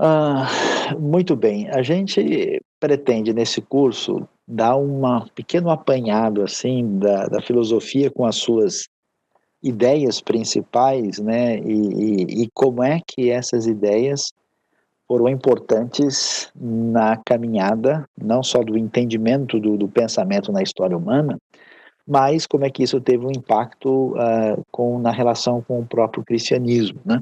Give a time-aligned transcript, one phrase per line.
[0.00, 0.46] Ah,
[0.98, 1.68] muito bem.
[1.70, 5.02] A gente pretende nesse curso dar um
[5.34, 8.88] pequeno apanhado assim da, da, filosofia com as suas
[9.62, 11.58] ideias principais, né?
[11.58, 14.32] E, e, e como é que essas ideias
[15.08, 21.38] foram importantes na caminhada, não só do entendimento do, do pensamento na história humana,
[22.06, 26.24] mas como é que isso teve um impacto uh, com, na relação com o próprio
[26.24, 27.20] cristianismo, né?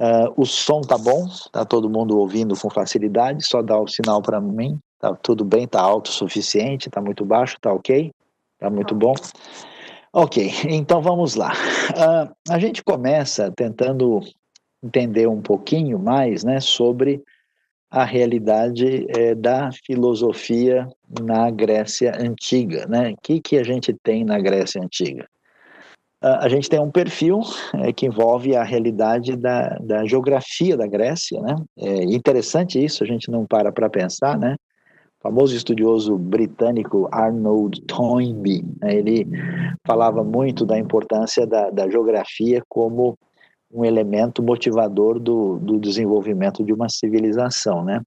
[0.00, 4.22] Uh, o som tá bom, tá todo mundo ouvindo com facilidade, só dá o sinal
[4.22, 8.12] para mim, tá tudo bem, tá alto o suficiente, tá muito baixo, tá ok,
[8.58, 9.14] tá muito bom.
[10.12, 11.52] Ok, então vamos lá.
[11.90, 14.20] Uh, a gente começa tentando
[14.82, 17.22] entender um pouquinho mais, né, sobre
[17.90, 20.88] a realidade é, da filosofia
[21.20, 23.12] na Grécia Antiga, né?
[23.12, 25.26] O que, que a gente tem na Grécia Antiga?
[26.20, 27.40] A gente tem um perfil
[27.74, 31.54] é, que envolve a realidade da, da geografia da Grécia, né?
[31.76, 34.56] É interessante isso, a gente não para para pensar, né?
[35.20, 38.94] O famoso estudioso britânico Arnold Toynbee, né?
[38.94, 39.26] ele
[39.86, 43.16] falava muito da importância da, da geografia como
[43.70, 48.00] um elemento motivador do, do desenvolvimento de uma civilização, né?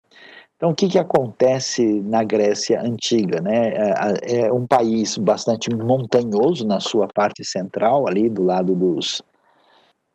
[0.62, 3.42] Então, o que, que acontece na Grécia Antiga?
[3.42, 3.70] Né?
[3.70, 9.24] É, é um país bastante montanhoso na sua parte central, ali do lado dos,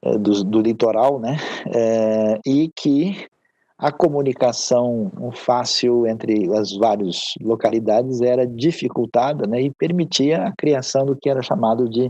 [0.05, 1.37] é, do, do litoral, né?
[1.75, 3.27] É, e que
[3.77, 9.63] a comunicação fácil entre as várias localidades era dificultada né?
[9.63, 12.09] e permitia a criação do que era chamado de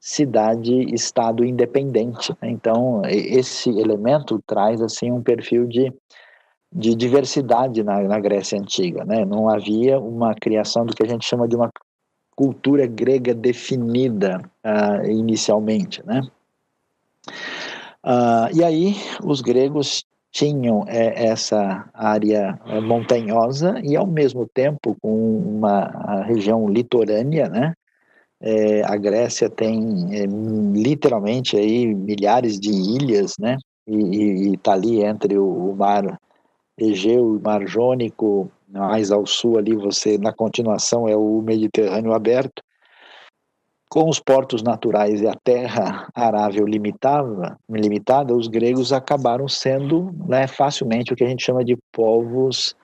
[0.00, 2.32] cidade-estado independente.
[2.42, 2.50] Né?
[2.50, 5.92] Então, esse elemento traz assim um perfil de
[6.72, 9.24] de diversidade na, na Grécia Antiga, né?
[9.24, 11.70] Não havia uma criação do que a gente chama de uma
[12.36, 16.22] cultura grega definida uh, inicialmente, né?
[18.04, 18.94] Uh, e aí
[19.24, 26.68] os gregos tinham é, essa área é, montanhosa e ao mesmo tempo com uma região
[26.68, 27.74] litorânea, né?
[28.40, 33.56] É, a Grécia tem é, literalmente aí milhares de ilhas, né?
[33.86, 36.20] E está ali entre o, o mar
[36.78, 42.62] Egeu Mar Jônico, mais ao sul ali você, na continuação, é o Mediterrâneo aberto,
[43.88, 50.46] com os portos naturais e a terra arável limitada, limitada os gregos acabaram sendo né,
[50.46, 52.76] facilmente o que a gente chama de povos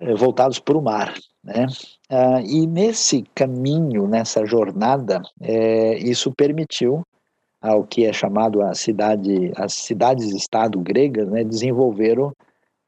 [0.00, 1.14] eh, voltados para o mar.
[1.44, 1.66] Né?
[2.08, 7.02] Ah, e nesse caminho, nessa jornada, eh, isso permitiu
[7.60, 12.32] ao que é chamado a cidade, as cidades-estado gregas, né, desenvolveram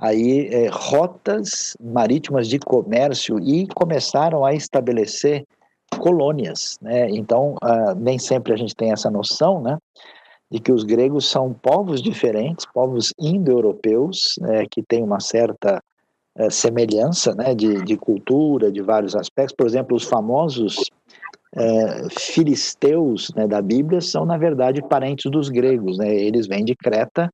[0.05, 5.45] aí é, rotas marítimas de comércio e começaram a estabelecer
[5.99, 7.09] colônias, né?
[7.11, 9.79] Então, uh, nem sempre a gente tem essa noção, né?
[10.51, 15.83] De que os gregos são povos diferentes, povos indo-europeus, né, que têm uma certa
[16.39, 17.55] uh, semelhança, né?
[17.55, 19.55] De, de cultura, de vários aspectos.
[19.57, 20.77] Por exemplo, os famosos
[21.57, 26.15] uh, filisteus né, da Bíblia são, na verdade, parentes dos gregos, né?
[26.15, 27.31] Eles vêm de Creta,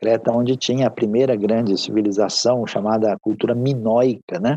[0.00, 4.56] Creta, onde tinha a primeira grande civilização chamada cultura minoica, né?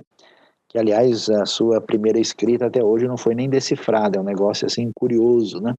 [0.69, 4.65] Que, aliás, a sua primeira escrita até hoje não foi nem decifrada, é um negócio
[4.65, 5.73] assim curioso, né?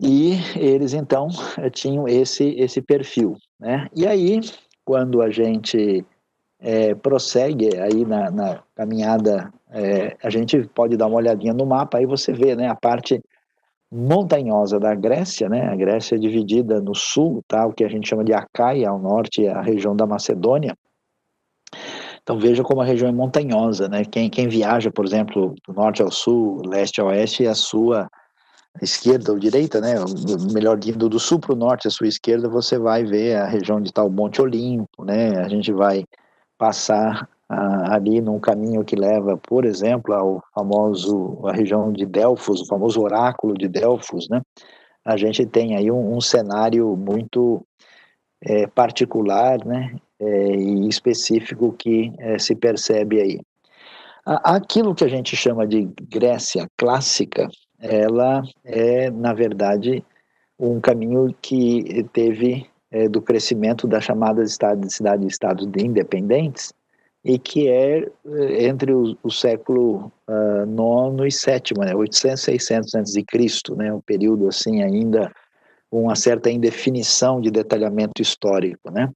[0.00, 1.28] E eles então
[1.72, 3.88] tinham esse esse perfil, né?
[3.94, 4.40] E aí,
[4.84, 6.04] quando a gente
[6.60, 11.98] é, prossegue aí na, na caminhada, é, a gente pode dar uma olhadinha no mapa,
[11.98, 12.68] aí você vê, né?
[12.68, 13.20] A parte
[13.90, 15.68] montanhosa da Grécia, né?
[15.68, 17.66] A Grécia é dividida no sul, tá?
[17.66, 20.76] O que a gente chama de Acaia, ao norte, a região da Macedônia.
[22.22, 24.04] Então veja como a região é montanhosa, né?
[24.04, 28.08] Quem, quem viaja, por exemplo, do norte ao sul, leste a oeste, a sua
[28.82, 29.94] esquerda ou direita, né?
[30.52, 33.80] Melhor indo do sul para o norte, a sua esquerda, você vai ver a região
[33.80, 35.38] de tal Monte Olimpo, né?
[35.38, 36.04] A gente vai
[36.58, 42.60] passar ah, ali num caminho que leva, por exemplo, ao famoso, a região de Delfos,
[42.60, 44.42] o famoso oráculo de Delfos, né?
[45.04, 47.64] A gente tem aí um, um cenário muito
[48.42, 49.96] é, particular, né?
[50.20, 53.40] É, e específico que é, se percebe aí.
[54.26, 57.48] Aquilo que a gente chama de Grécia clássica,
[57.80, 60.04] ela é, na verdade,
[60.58, 66.74] um caminho que teve é, do crescimento das chamadas cidades e estados de independentes,
[67.24, 72.94] e que é eh, entre o, o século uh, nono e sétimo, né, 800, 600
[72.94, 75.30] antes de Cristo, né, um período assim ainda
[75.90, 79.10] com uma certa indefinição de detalhamento histórico, né.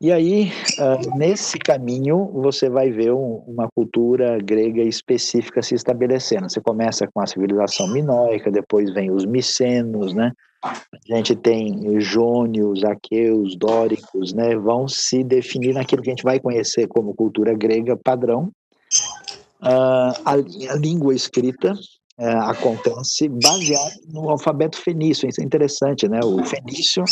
[0.00, 6.50] E aí, uh, nesse caminho, você vai ver um, uma cultura grega específica se estabelecendo.
[6.50, 10.32] Você começa com a civilização minoica, depois vem os micenos, né,
[10.64, 16.40] a gente tem jônios, aqueus, dóricos, né, vão se definir naquilo que a gente vai
[16.40, 18.50] conhecer como cultura grega padrão.
[19.60, 26.20] Uh, a, a, língua escrita uh, acontece baseada no alfabeto fenício, isso é interessante, né?
[26.22, 27.04] O fenício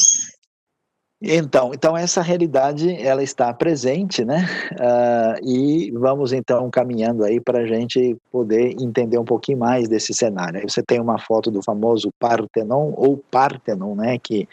[1.23, 4.45] então, então essa realidade ela está presente, né?
[4.73, 10.13] Uh, e vamos então caminhando aí para a gente poder entender um pouquinho mais desse
[10.13, 10.59] cenário.
[10.59, 14.19] Aí você tem uma foto do famoso Partenon ou Partenon, né?
[14.19, 14.49] Que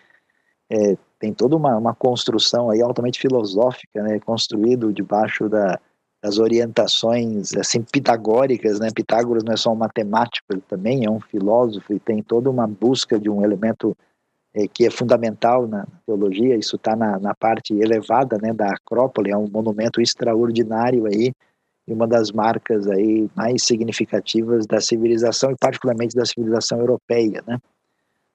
[0.72, 4.20] é, tem toda uma, uma construção aí altamente filosófica, né?
[4.20, 5.80] Construído debaixo da,
[6.24, 8.90] das orientações assim pitagóricas, né?
[8.94, 12.68] Pitágoras não é só um matemático, ele também é um filósofo e tem toda uma
[12.68, 13.98] busca de um elemento
[14.74, 19.38] que é fundamental na teologia, isso está na, na, parte elevada né, da Acrópole, é
[19.38, 21.32] um monumento extraordinário aí,
[21.88, 27.60] e uma das marcas aí mais significativas da civilização, e particularmente da civilização europeia, né.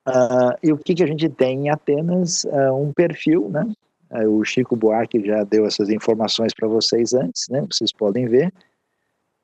[0.06, 2.44] Uh, e o que, que a gente tem em Atenas?
[2.44, 3.66] Uh, um perfil, né,
[4.10, 8.52] uh, o Chico Buarque já deu essas informações para vocês antes, né, vocês podem ver,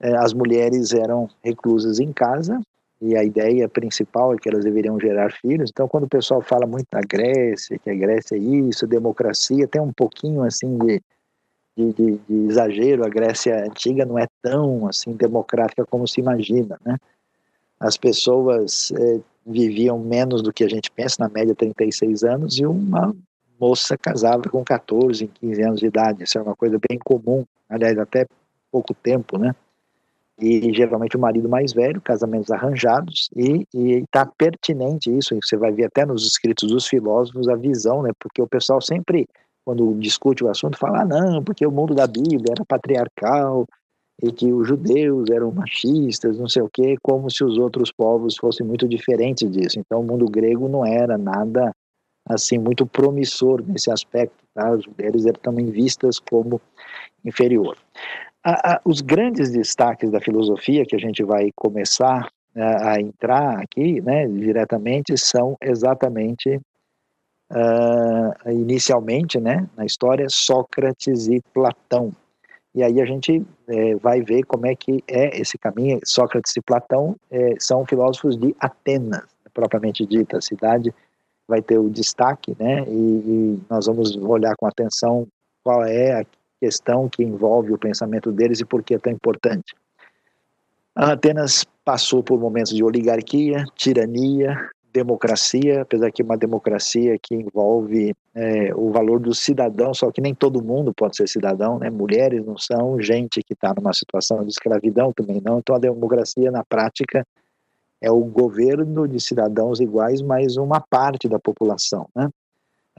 [0.01, 2.61] eh, as mulheres eram reclusas em casa,
[3.01, 5.71] e a ideia principal é que elas deveriam gerar filhos.
[5.73, 9.81] Então, quando o pessoal fala muito da Grécia, que a Grécia é isso, democracia, tem
[9.81, 11.03] um pouquinho assim de,
[11.77, 13.05] de, de, de exagero.
[13.05, 16.97] A Grécia antiga não é tão assim democrática como se imagina, né?
[17.79, 22.67] As pessoas é, viviam menos do que a gente pensa, na média 36 anos, e
[22.67, 23.17] uma
[23.59, 26.25] moça casava com 14, 15 anos de idade.
[26.25, 28.27] Isso é uma coisa bem comum, aliás, até
[28.71, 29.55] pouco tempo, né?
[30.41, 35.85] E geralmente o marido mais velho, casamentos arranjados, e está pertinente isso, você vai ver
[35.85, 39.27] até nos escritos dos filósofos a visão, né, porque o pessoal sempre,
[39.65, 43.67] quando discute o assunto, fala, ah, não, porque o mundo da Bíblia era patriarcal,
[44.23, 48.37] e que os judeus eram machistas, não sei o quê, como se os outros povos
[48.37, 49.81] fossem muito diferentes disso.
[49.81, 51.75] Então o mundo grego não era nada
[52.29, 54.75] assim muito promissor nesse aspecto, tá?
[54.75, 56.61] As mulheres eram também vistas como
[57.25, 57.77] inferior.
[58.43, 63.01] A, a, os grandes destaques da filosofia que a gente vai começar a, né, a
[63.01, 66.61] entrar aqui, né, diretamente, são exatamente,
[67.53, 72.13] uh, inicialmente, né, na história, Sócrates e Platão.
[72.75, 75.99] E aí a gente é, vai ver como é que é esse caminho.
[76.05, 80.39] Sócrates e Platão é, são filósofos de Atenas, propriamente dita.
[80.39, 80.95] A cidade
[81.49, 82.85] vai ter o destaque, né?
[82.87, 85.27] E, e nós vamos olhar com atenção
[85.65, 86.25] qual é
[86.61, 89.75] questão que envolve o pensamento deles e por que é tão importante.
[90.95, 94.57] Atenas passou por momentos de oligarquia, tirania,
[94.93, 100.35] democracia, apesar que uma democracia que envolve é, o valor do cidadão, só que nem
[100.35, 101.89] todo mundo pode ser cidadão, né?
[101.91, 106.51] mulheres não são, gente que está numa situação de escravidão também não, então a democracia
[106.51, 107.25] na prática
[108.03, 112.09] é o governo de cidadãos iguais, mas uma parte da população.
[112.15, 112.29] Né?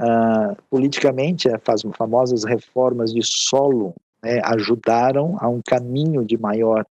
[0.02, 3.94] Uh, politicamente, as famosas reformas de solo
[4.24, 6.84] né, ajudaram a um caminho de maior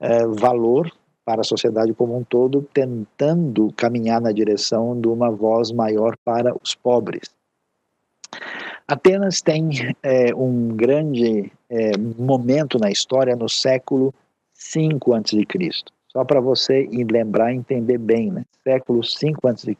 [0.00, 0.90] uh, valor
[1.22, 6.54] para a sociedade como um todo, tentando caminhar na direção de uma voz maior para
[6.62, 7.36] os pobres.
[8.88, 9.68] Atenas tem
[10.02, 14.14] é, um grande é, momento na história no século
[14.72, 15.44] V a.C.
[16.08, 18.44] Só para você lembrar e entender bem, né?
[18.62, 19.74] século V a.C.,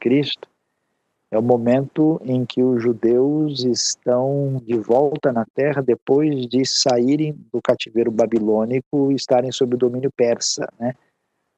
[1.30, 7.32] é o momento em que os judeus estão de volta na terra depois de saírem
[7.52, 10.94] do cativeiro babilônico e estarem sob o domínio persa, né?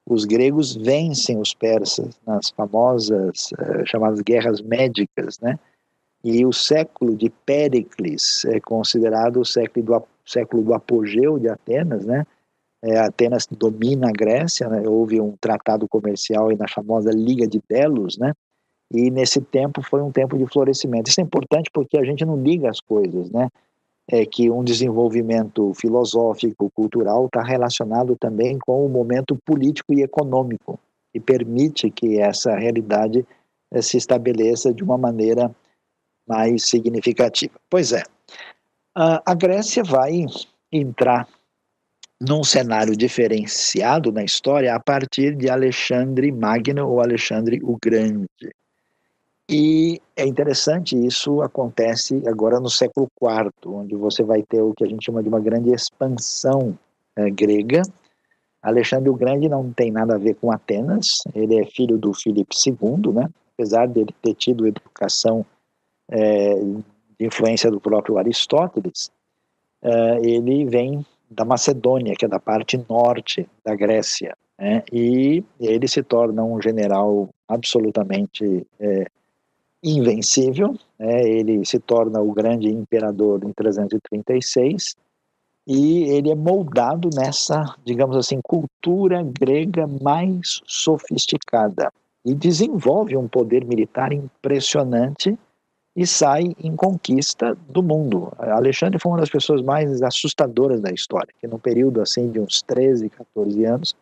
[0.09, 5.59] Os gregos vencem os persas nas famosas uh, chamadas guerras médicas, né?
[6.25, 12.07] E o século de Péricles é considerado o século do, século do apogeu de Atenas,
[12.07, 12.27] né?
[12.83, 14.89] É, Atenas domina a Grécia, né?
[14.89, 18.33] houve um tratado comercial aí na famosa Liga de Delos, né?
[18.91, 21.09] E nesse tempo foi um tempo de florescimento.
[21.09, 23.49] Isso é importante porque a gente não liga as coisas, né?
[24.11, 30.81] É que um desenvolvimento filosófico, cultural está relacionado também com o momento político e econômico
[31.15, 33.27] e permite que essa realidade
[33.71, 35.55] eh, se estabeleça de uma maneira
[36.27, 37.55] mais significativa.
[37.69, 38.03] Pois é,
[38.95, 40.25] a Grécia vai
[40.73, 41.29] entrar
[42.21, 48.27] num cenário diferenciado na história a partir de Alexandre Magno ou Alexandre o Grande.
[49.51, 54.85] E é interessante, isso acontece agora no século IV, onde você vai ter o que
[54.85, 56.79] a gente chama de uma grande expansão
[57.17, 57.81] é, grega.
[58.61, 62.55] Alexandre o Grande não tem nada a ver com Atenas, ele é filho do Filipe
[62.67, 63.31] II, né?
[63.55, 65.47] apesar dele ter tido educação
[66.11, 66.55] é,
[67.19, 69.11] de influência do próprio Aristóteles,
[69.81, 74.83] é, ele vem da Macedônia, que é da parte norte da Grécia, né?
[74.93, 79.07] e ele se torna um general absolutamente é,
[79.83, 81.23] invencível, né?
[81.23, 84.97] ele se torna o grande imperador em 336
[85.67, 91.93] e ele é moldado nessa, digamos assim, cultura grega mais sofisticada
[92.25, 95.39] e desenvolve um poder militar impressionante
[95.95, 98.33] e sai em conquista do mundo.
[98.39, 102.63] Alexandre foi uma das pessoas mais assustadoras da história, que no período assim de uns
[102.63, 103.97] 13, 14 anos,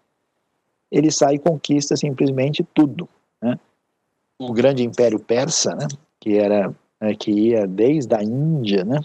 [0.91, 3.09] ele sai e conquista simplesmente tudo.
[3.43, 3.59] Né?
[4.39, 5.87] O grande império persa, né,
[6.21, 9.01] que era é, que ia desde a Índia, né,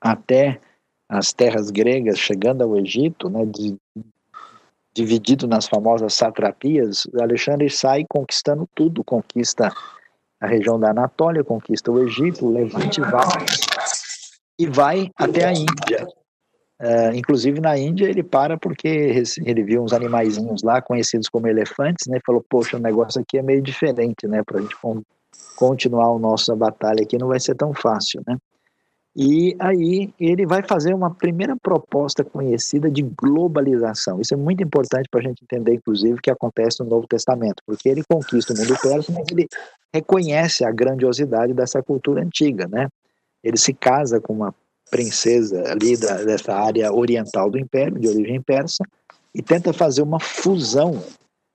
[0.00, 0.60] até
[1.08, 3.76] as terras gregas, chegando ao Egito, né, de,
[4.94, 9.72] dividido nas famosas satrapias, Alexandre sai conquistando tudo, conquista
[10.40, 13.28] a região da Anatólia, conquista o Egito, o Levante vai
[14.58, 16.06] e vai até a Índia.
[16.80, 22.06] Uh, inclusive na Índia ele para porque ele viu uns animaizinhos lá conhecidos como elefantes,
[22.06, 22.18] né?
[22.24, 24.42] Falou, poxa, o negócio aqui é meio diferente, né?
[24.42, 24.74] Para a gente
[25.56, 28.38] continuar a nossa batalha aqui não vai ser tão fácil, né?
[29.14, 34.20] E aí ele vai fazer uma primeira proposta conhecida de globalização.
[34.20, 37.60] Isso é muito importante para a gente entender, inclusive, o que acontece no Novo Testamento,
[37.66, 39.46] porque ele conquista o mundo persa, mas ele
[39.92, 42.88] reconhece a grandiosidade dessa cultura antiga, né?
[43.42, 44.54] Ele se casa com uma
[44.90, 48.84] princesa ali da, dessa área oriental do Império, de origem persa,
[49.34, 51.02] e tenta fazer uma fusão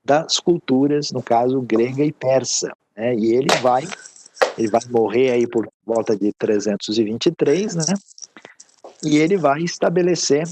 [0.04, 2.72] das culturas, no caso grega e persa.
[2.96, 3.15] Né?
[3.15, 3.84] E ele vai
[4.58, 7.94] ele vai morrer aí por volta de 323, né?
[9.04, 10.44] E ele vai estabelecer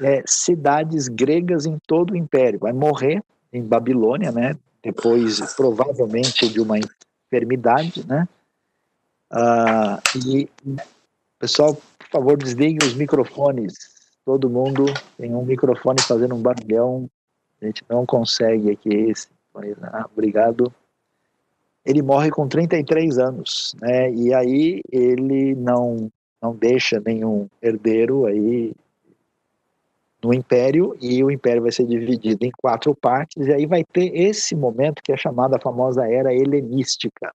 [0.00, 2.58] é, cidades gregas em todo o império.
[2.58, 3.22] Vai morrer
[3.52, 4.56] em Babilônia, né?
[4.82, 8.28] Depois, provavelmente, de uma enfermidade, né?
[9.30, 10.48] Ah, e,
[11.38, 11.80] pessoal,
[12.12, 13.72] por favor, desliguem os microfones.
[14.24, 14.84] Todo mundo
[15.16, 17.08] tem um microfone fazendo um barulhão.
[17.60, 19.28] A gente não consegue aqui esse.
[19.82, 20.72] Ah, obrigado
[21.84, 24.10] ele morre com 33 anos, né?
[24.12, 28.72] E aí ele não não deixa nenhum herdeiro aí
[30.22, 34.10] no império e o império vai ser dividido em quatro partes e aí vai ter
[34.12, 37.32] esse momento que é chamado a famosa era helenística,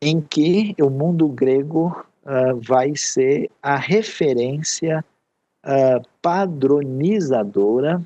[0.00, 5.04] em que o mundo grego uh, vai ser a referência
[5.64, 8.02] uh, padronizadora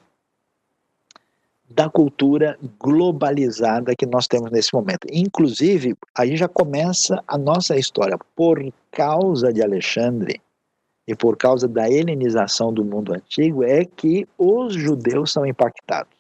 [1.71, 5.07] da cultura globalizada que nós temos nesse momento.
[5.13, 8.19] Inclusive, aí já começa a nossa história.
[8.35, 10.41] Por causa de Alexandre
[11.07, 16.18] e por causa da helenização do mundo antigo, é que os judeus são impactados.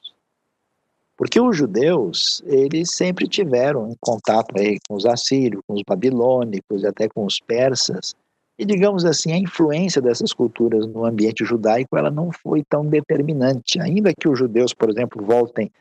[1.19, 6.85] Porque os judeus, eles sempre tiveram em contato aí com os assírios, com os babilônicos
[6.85, 8.15] e até com os persas,
[8.57, 13.81] e, digamos assim, a influência dessas culturas no ambiente judaico ela não foi tão determinante.
[13.81, 15.73] Ainda que os judeus, por exemplo, voltem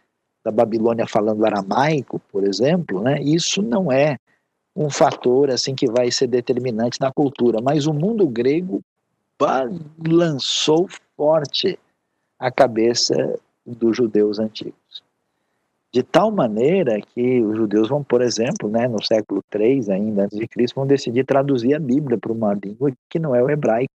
[0.44, 4.18] da Babilônia falando aramaico, por exemplo, né, isso não é
[4.76, 7.60] um fator assim que vai ser determinante na cultura.
[7.62, 8.82] Mas o mundo grego
[9.40, 11.78] balançou forte
[12.40, 14.87] a cabeça dos judeus antigos
[15.94, 20.38] de tal maneira que os judeus vão, por exemplo, né, no século III ainda antes
[20.38, 23.94] de Cristo, vão decidir traduzir a Bíblia para uma língua que não é o hebraico.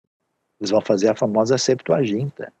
[0.59, 2.51] Eles vão fazer a famosa Septuaginta.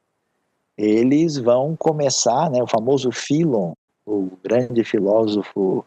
[0.77, 3.73] Eles vão começar, né, o famoso Filon,
[4.05, 5.85] o grande filósofo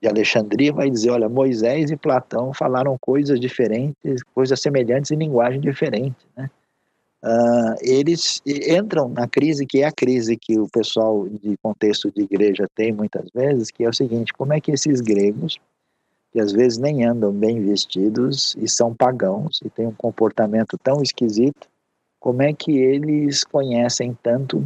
[0.00, 5.60] de Alexandria, vai dizer, olha, Moisés e Platão falaram coisas diferentes, coisas semelhantes em linguagem
[5.60, 6.50] diferente, né?
[7.24, 12.22] Uh, eles entram na crise que é a crise que o pessoal de contexto de
[12.22, 15.58] igreja tem muitas vezes, que é o seguinte: como é que esses gregos,
[16.32, 21.02] que às vezes nem andam bem vestidos e são pagãos e têm um comportamento tão
[21.02, 21.68] esquisito,
[22.18, 24.64] como é que eles conhecem tanto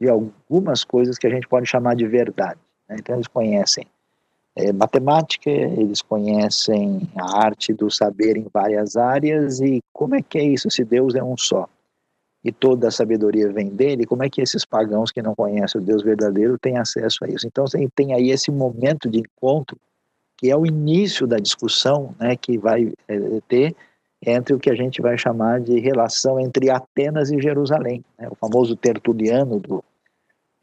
[0.00, 2.60] de algumas coisas que a gente pode chamar de verdade?
[2.88, 2.96] Né?
[2.98, 3.86] Então, eles conhecem
[4.56, 10.38] é, matemática, eles conhecem a arte do saber em várias áreas, e como é que
[10.38, 11.68] é isso se Deus é um só?
[12.46, 15.84] E toda a sabedoria vem dele, como é que esses pagãos que não conhecem o
[15.84, 17.44] Deus verdadeiro têm acesso a isso?
[17.44, 19.76] Então tem aí esse momento de encontro,
[20.38, 23.74] que é o início da discussão né, que vai é, ter
[24.24, 28.04] entre o que a gente vai chamar de relação entre Atenas e Jerusalém.
[28.16, 28.28] Né?
[28.30, 29.82] O famoso Tertuliano do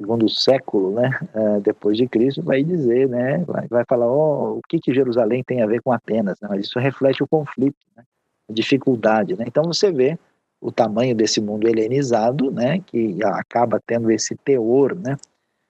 [0.01, 4.61] segundo século, né, uh, depois de Cristo, vai dizer, né, vai, vai falar, oh, o
[4.69, 6.37] que, que Jerusalém tem a ver com Atenas?
[6.41, 8.03] Mas isso reflete o conflito, né,
[8.49, 9.35] a dificuldade.
[9.37, 9.43] Né?
[9.47, 10.17] Então você vê
[10.63, 15.17] o tamanho desse mundo helenizado, né, que acaba tendo esse teor, né?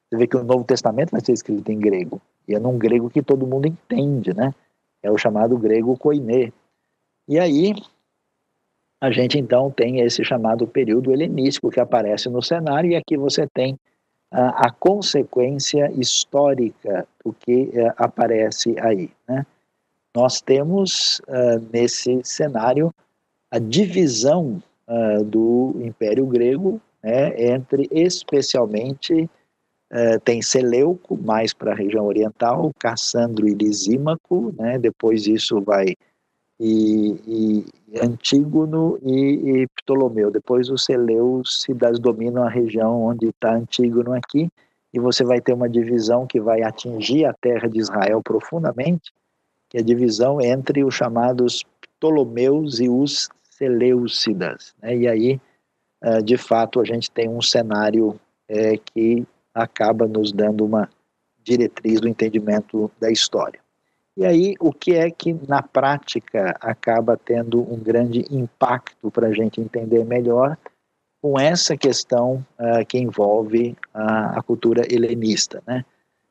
[0.08, 3.10] Você vê que o Novo Testamento vai ser escrito em grego, e é num grego
[3.10, 4.54] que todo mundo entende, né?
[5.02, 6.54] É o chamado grego koiné.
[7.28, 7.74] E aí
[9.02, 13.48] a gente então tem esse chamado período helenístico que aparece no cenário e aqui você
[13.48, 13.78] tem
[14.32, 19.44] a, a consequência histórica do que é, aparece aí, né?
[20.16, 22.94] nós temos uh, nesse cenário
[23.52, 24.62] a divisão
[24.94, 29.30] uh, do Império Grego né, entre especialmente
[29.92, 35.96] uh, tem Seleuco mais para a região oriental, Cassandro e Lisímaco, né, depois isso vai
[36.60, 40.32] e, e Antígono e, e, Ptolomeu.
[40.32, 44.50] Depois os Seleucidas dominam a região onde está Antígono aqui,
[44.94, 49.12] e você vai ter uma divisão que vai atingir a terra de Israel profundamente,
[49.68, 53.28] que é a divisão entre os chamados Ptolomeus e os
[53.63, 54.75] Seleucidas.
[54.82, 54.98] Né?
[54.98, 55.41] E aí,
[56.03, 60.89] eh, de fato, a gente tem um cenário é, que acaba nos dando uma
[61.43, 63.60] diretriz do entendimento da história.
[64.15, 69.34] E aí, o que é que na prática acaba tendo um grande impacto para a
[69.34, 70.58] gente entender melhor
[71.22, 75.84] com essa questão uh, que envolve a, a, cultura helenista, né?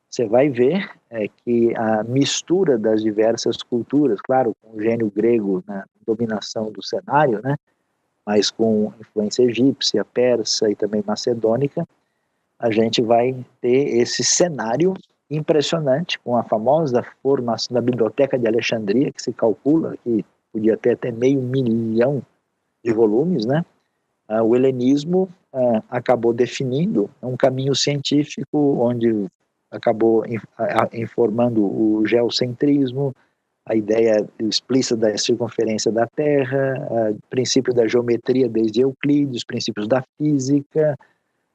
[0.09, 5.63] Você vai ver é, que a mistura das diversas culturas, claro, com o gênio grego
[5.67, 7.55] na dominação do cenário, né?
[8.25, 11.87] Mas com influência egípcia, persa e também macedônica,
[12.57, 14.93] a gente vai ter esse cenário
[15.29, 20.91] impressionante com a famosa formação da Biblioteca de Alexandria, que se calcula que podia ter
[20.91, 22.21] até meio milhão
[22.83, 23.65] de volumes, né?
[24.29, 29.27] Uh, o helenismo uh, acabou definindo um caminho científico onde
[29.69, 30.23] acabou
[30.93, 33.13] informando o geocentrismo,
[33.65, 36.75] a ideia explícita da circunferência da Terra,
[37.11, 40.97] o princípio da geometria desde Euclides, os princípios da física,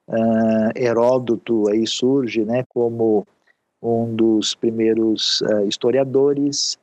[0.09, 3.27] uh, Heródoto aí surge né, como
[3.83, 6.79] um dos primeiros uh, historiadores,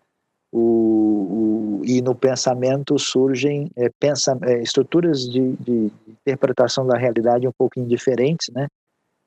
[0.51, 7.45] o, o, e no pensamento surgem é, pensa, é, estruturas de, de, interpretação da realidade
[7.45, 8.67] um pouquinho diferentes, né?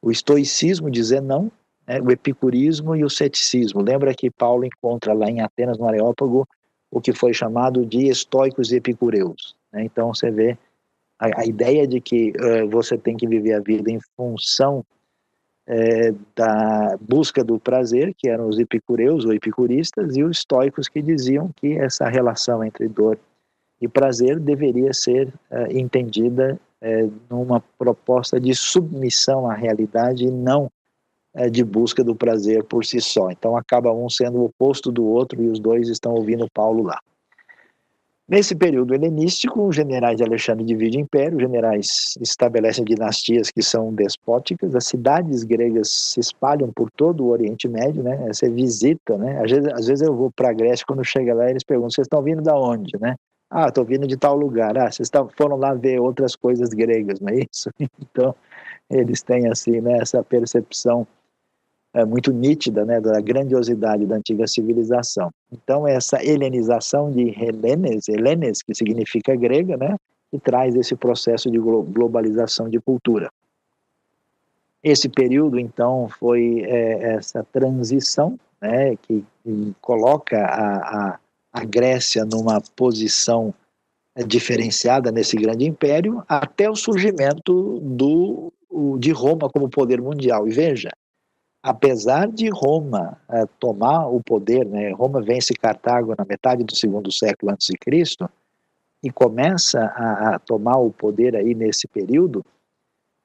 [0.00, 1.52] O estoicismo dizer não,
[1.88, 2.00] né?
[2.00, 3.80] o epicurismo e o ceticismo.
[3.80, 6.46] Lembra que Paulo encontra lá em Atenas, no Areópago,
[6.90, 9.56] o que foi chamado de estoicos e epicureus.
[9.72, 9.84] Né?
[9.84, 10.58] Então você vê
[11.18, 14.84] a, a ideia de que uh, você tem que viver a vida em função
[15.70, 21.02] é, da busca do prazer, que eram os epicureus ou epicuristas, e os estoicos que
[21.02, 23.18] diziam que essa relação entre dor
[23.78, 25.30] e prazer deveria ser
[25.70, 30.70] entendida é, numa proposta de submissão à realidade e não
[31.34, 33.30] é, de busca do prazer por si só.
[33.30, 36.98] Então acaba um sendo o oposto do outro e os dois estão ouvindo Paulo lá.
[38.28, 41.88] Nesse período helenístico, os generais de Alexandre dividem o império, os generais
[42.20, 48.02] estabelecem dinastias que são despóticas, as cidades gregas se espalham por todo o Oriente Médio,
[48.02, 48.18] né?
[48.26, 49.42] Você visita, né?
[49.42, 52.04] Às vezes, às vezes eu vou para a Grécia, quando chega lá, eles perguntam: vocês
[52.04, 53.16] estão vindo da onde, né?
[53.50, 54.76] Ah, estou vindo de tal lugar.
[54.76, 57.70] Ah, vocês foram lá ver outras coisas gregas, não é isso?
[57.98, 58.34] Então,
[58.90, 61.06] eles têm assim, né, essa percepção
[61.94, 65.30] é, muito nítida né, da grandiosidade da antiga civilização.
[65.50, 69.96] Então, essa helenização de Helenes, Helenes, que significa grega, né,
[70.30, 73.30] que traz esse processo de globalização de cultura.
[74.82, 81.18] Esse período, então, foi é, essa transição né, que, que coloca a, a,
[81.52, 83.52] a Grécia numa posição
[84.14, 88.52] é, diferenciada nesse grande império até o surgimento do,
[88.98, 90.46] de Roma como poder mundial.
[90.46, 90.90] E veja,
[91.68, 97.12] apesar de Roma é, tomar o poder, né, Roma vence Cartago na metade do segundo
[97.12, 98.28] século antes de Cristo
[99.02, 102.42] e começa a, a, tomar o poder aí nesse período.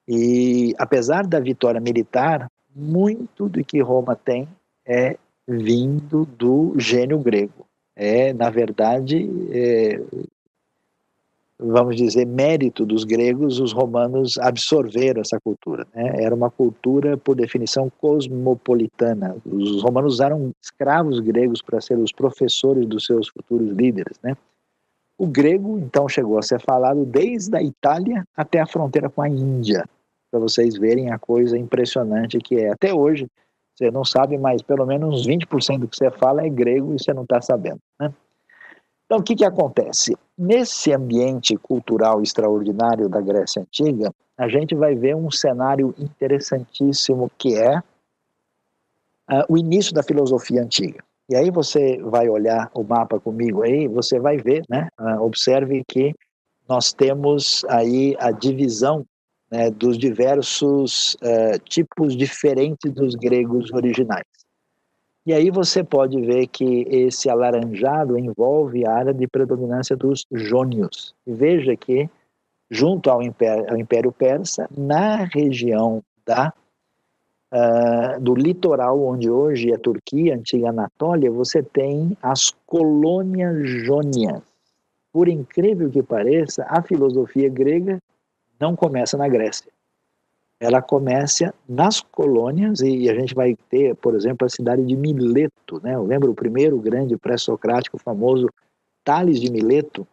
[0.06, 4.46] E apesar da vitória militar, muito do que Roma tem
[4.86, 7.66] é vindo do gênio grego.
[7.96, 10.02] É, na verdade, é,
[11.66, 15.88] vamos dizer, mérito dos gregos, os romanos absorveram essa cultura.
[15.94, 16.24] Né?
[16.24, 19.36] Era uma cultura, por definição, cosmopolitana.
[19.46, 24.18] Os romanos usaram escravos gregos para ser os professores dos seus futuros líderes.
[24.22, 24.36] Né?
[25.18, 29.30] O grego, então, chegou a ser falado desde a Itália até a fronteira com a
[29.30, 29.86] Índia,
[30.30, 32.72] para vocês verem a coisa impressionante que é.
[32.72, 33.28] Até hoje,
[33.76, 37.00] você não sabe, mas pelo menos uns 20% do que você fala é grego e
[37.00, 37.80] você não está sabendo.
[38.00, 38.14] Né?
[39.06, 40.16] Então, o que, que acontece?
[40.38, 47.56] Nesse ambiente cultural extraordinário da Grécia Antiga, a gente vai ver um cenário interessantíssimo que
[47.56, 51.04] é uh, o início da filosofia antiga.
[51.30, 54.90] E aí você vai olhar o mapa comigo aí, você vai ver, né?
[55.00, 56.14] Uh, observe que
[56.68, 59.06] nós temos aí a divisão
[59.52, 64.26] né, dos diversos uh, tipos diferentes dos gregos originais.
[65.26, 71.16] E aí você pode ver que esse alaranjado envolve a área de predominância dos jônios.
[71.26, 72.10] Veja que,
[72.70, 76.54] junto ao Império, ao Império Persa, na região da
[77.54, 84.42] uh, do litoral onde hoje é Turquia, antiga Anatólia, você tem as colônias jônias.
[85.14, 87.98] Por incrível que pareça, a filosofia grega
[88.60, 89.72] não começa na Grécia.
[90.64, 95.82] Ela começa nas colônias e a gente vai ter, por exemplo, a cidade de Mileto,
[95.84, 95.94] né?
[95.94, 98.48] Eu lembro o primeiro grande pré-socrático famoso
[99.04, 100.08] Tales de Mileto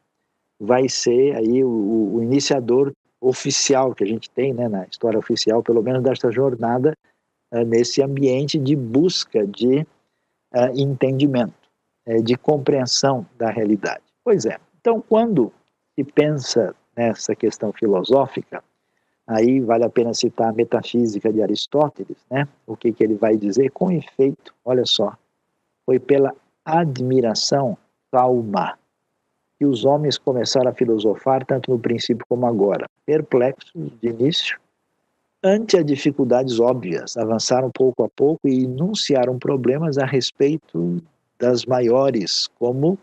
[0.59, 5.63] vai ser aí o, o, iniciador oficial que a gente tem, né, na história oficial,
[5.63, 6.97] pelo menos desta jornada
[7.53, 9.87] uh, nesse ambiente de busca de
[10.53, 11.55] uh, entendimento,
[12.09, 14.03] uh, de compreensão da realidade.
[14.25, 14.59] Pois é.
[14.81, 15.53] Então, quando
[15.95, 18.65] se pensa nessa questão filosófica,
[19.31, 22.49] aí vale a pena citar a metafísica de Aristóteles, né?
[22.67, 23.71] O que, que ele vai dizer?
[23.71, 25.17] Com efeito, olha só,
[25.87, 27.79] foi pela admiração
[28.11, 28.77] calma
[29.57, 34.59] que os homens começaram a filosofar tanto no princípio como agora, perplexos de início,
[35.45, 41.01] ante as dificuldades óbvias, avançaram pouco a pouco e enunciaram problemas a respeito
[41.39, 42.99] das maiores, como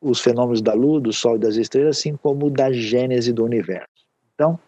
[0.00, 4.06] os fenômenos da lua, do sol e das estrelas, assim como da gênese do universo.
[4.34, 4.58] Então,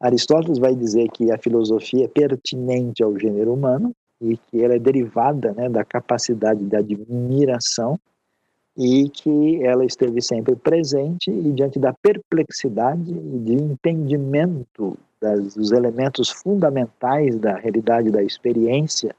[0.00, 4.78] Aristóteles vai dizer que a filosofia é pertinente ao gênero humano e que ela é
[4.78, 7.98] derivada né, da capacidade de admiração
[8.76, 15.72] e que ela esteve sempre presente e diante da perplexidade e de entendimento das, dos
[15.72, 19.14] elementos fundamentais da realidade da experiência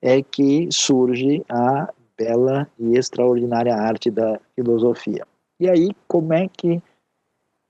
[0.00, 5.26] é que surge a bela e extraordinária arte da filosofia.
[5.58, 6.80] E aí, como é que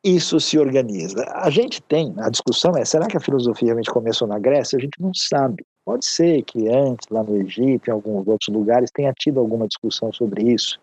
[0.05, 1.25] isso se organiza?
[1.35, 4.77] A gente tem, a discussão é, será que a filosofia realmente começou na Grécia?
[4.77, 5.65] A gente não sabe.
[5.85, 10.13] Pode ser que antes, lá no Egito, em alguns outros lugares, tenha tido alguma discussão
[10.13, 10.81] sobre isso.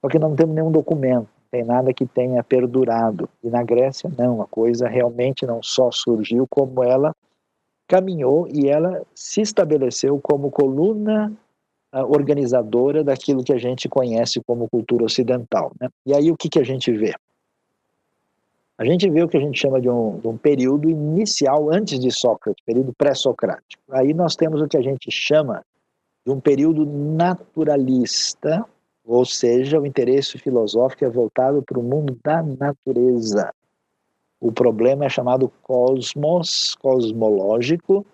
[0.00, 3.28] Só que não temos nenhum documento, não tem nada que tenha perdurado.
[3.42, 7.14] E na Grécia, não, a coisa realmente não só surgiu, como ela
[7.86, 11.32] caminhou e ela se estabeleceu como coluna
[11.92, 15.72] uh, organizadora daquilo que a gente conhece como cultura ocidental.
[15.80, 15.88] Né?
[16.06, 17.12] E aí o que, que a gente vê?
[18.80, 22.00] A gente vê o que a gente chama de um, de um período inicial antes
[22.00, 23.82] de Sócrates, período pré-socrático.
[23.90, 25.62] Aí nós temos o que a gente chama
[26.24, 28.64] de um período naturalista,
[29.04, 33.52] ou seja, o interesse filosófico é voltado para o mundo da natureza.
[34.40, 38.06] O problema é chamado cosmos, cosmológico,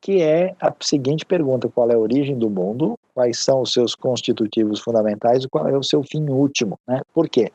[0.00, 3.96] que é a seguinte pergunta: qual é a origem do mundo, quais são os seus
[3.96, 6.78] constitutivos fundamentais e qual é o seu fim último.
[6.86, 7.00] Né?
[7.12, 7.50] Por quê?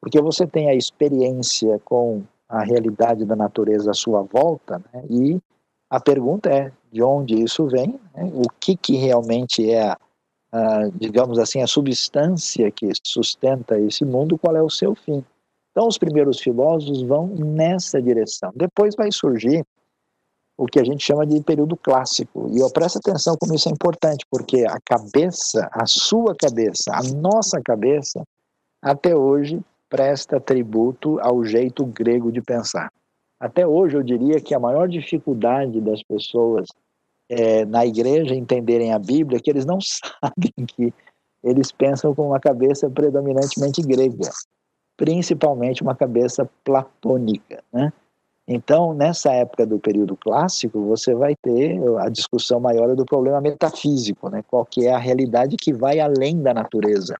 [0.00, 5.04] Porque você tem a experiência com a realidade da natureza à sua volta, né?
[5.08, 5.40] e
[5.88, 8.30] a pergunta é de onde isso vem, né?
[8.34, 9.98] o que, que realmente é a
[10.94, 15.24] digamos assim, a substância que sustenta esse mundo, qual é o seu fim.
[15.70, 18.50] Então, os primeiros filósofos vão nessa direção.
[18.54, 19.64] Depois vai surgir
[20.58, 22.48] o que a gente chama de período clássico.
[22.52, 27.02] E eu presto atenção como isso é importante, porque a cabeça, a sua cabeça, a
[27.14, 28.22] nossa cabeça,
[28.82, 29.60] até hoje
[29.90, 32.90] presta tributo ao jeito grego de pensar.
[33.38, 36.68] Até hoje eu diria que a maior dificuldade das pessoas
[37.28, 40.94] é, na igreja entenderem a Bíblia que eles não sabem que
[41.42, 44.30] eles pensam com uma cabeça predominantemente grega,
[44.96, 47.92] principalmente uma cabeça platônica, né?
[48.52, 54.28] Então, nessa época do período clássico, você vai ter a discussão maior do problema metafísico,
[54.28, 54.42] né?
[54.42, 57.16] Qual que é a realidade que vai além da natureza.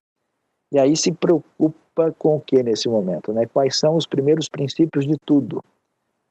[0.71, 3.45] E aí se preocupa com o que nesse momento, né?
[3.45, 5.63] Quais são os primeiros princípios de tudo?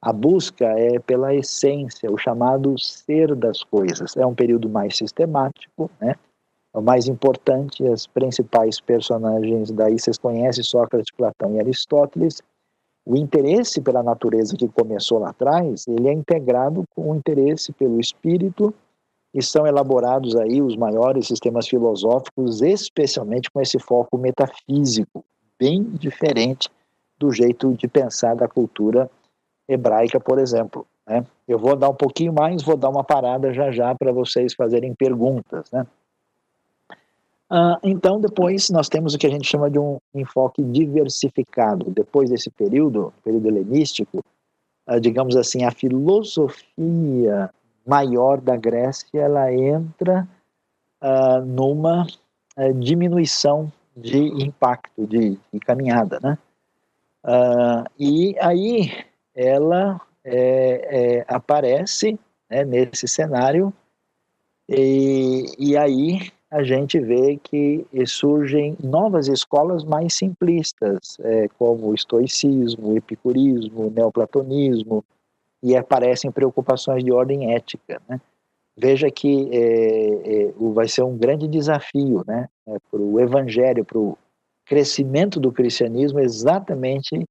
[0.01, 4.17] A busca é pela essência, o chamado ser das coisas.
[4.17, 6.15] É um período mais sistemático, né?
[6.73, 12.41] É o mais importante, as principais personagens daí vocês conhecem Sócrates, Platão e Aristóteles.
[13.05, 17.99] O interesse pela natureza que começou lá atrás, ele é integrado com o interesse pelo
[17.99, 18.73] espírito
[19.33, 25.23] e são elaborados aí os maiores sistemas filosóficos, especialmente com esse foco metafísico,
[25.57, 26.69] bem diferente
[27.17, 29.09] do jeito de pensar da cultura
[29.67, 30.85] hebraica, por exemplo.
[31.07, 31.25] Né?
[31.47, 34.93] Eu vou dar um pouquinho mais, vou dar uma parada já já para vocês fazerem
[34.93, 35.71] perguntas.
[35.71, 35.85] Né?
[37.49, 41.89] Ah, então, depois nós temos o que a gente chama de um enfoque diversificado.
[41.89, 44.23] Depois desse período, período helenístico,
[44.87, 47.49] ah, digamos assim, a filosofia
[47.91, 50.25] maior da Grécia ela entra
[51.01, 52.07] ah, numa
[52.55, 56.37] ah, diminuição de impacto, de, de caminhada, né?
[57.23, 62.17] Uh, e aí ela é, é, aparece
[62.49, 63.71] né, nesse cenário
[64.67, 71.93] e, e aí a gente vê que surgem novas escolas mais simplistas, é, como o
[71.93, 75.05] estoicismo, o epicurismo, o neoplatonismo,
[75.61, 78.01] e aparecem preocupações de ordem ética.
[78.07, 78.19] Né?
[78.77, 83.99] veja que é, é, vai ser um grande desafio né, é, para o evangelho, para
[83.99, 84.17] o
[84.65, 87.25] crescimento do cristianismo, exatamente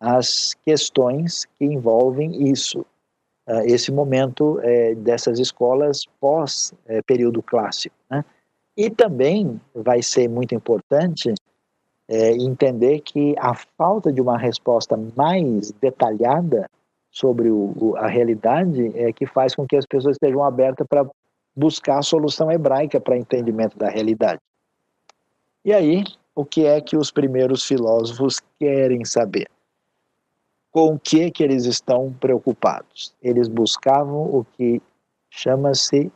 [0.00, 2.80] as questões que envolvem isso,
[3.48, 7.94] uh, esse momento é, dessas escolas pós é, período clássico.
[8.10, 8.24] Né?
[8.76, 11.32] E também vai ser muito importante
[12.08, 16.68] é, entender que a falta de uma resposta mais detalhada
[17.16, 21.08] sobre o, o, a realidade é que faz com que as pessoas estejam abertas para
[21.56, 24.38] buscar a solução hebraica para entendimento da realidade.
[25.64, 29.48] E aí, o que é que os primeiros filósofos querem saber?
[30.70, 33.14] Com o que que eles estão preocupados?
[33.22, 34.82] Eles buscavam o que
[35.30, 36.12] chama-se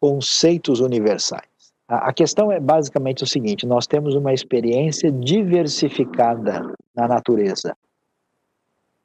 [0.00, 1.74] conceitos universais.
[1.86, 7.76] A questão é basicamente o seguinte: nós temos uma experiência diversificada na natureza.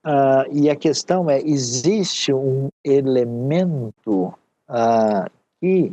[0.05, 4.33] Uh, e a questão é: existe um elemento
[4.69, 5.91] uh, que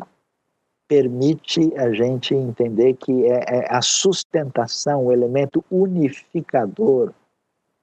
[0.86, 7.12] permite a gente entender que é, é a sustentação, o elemento unificador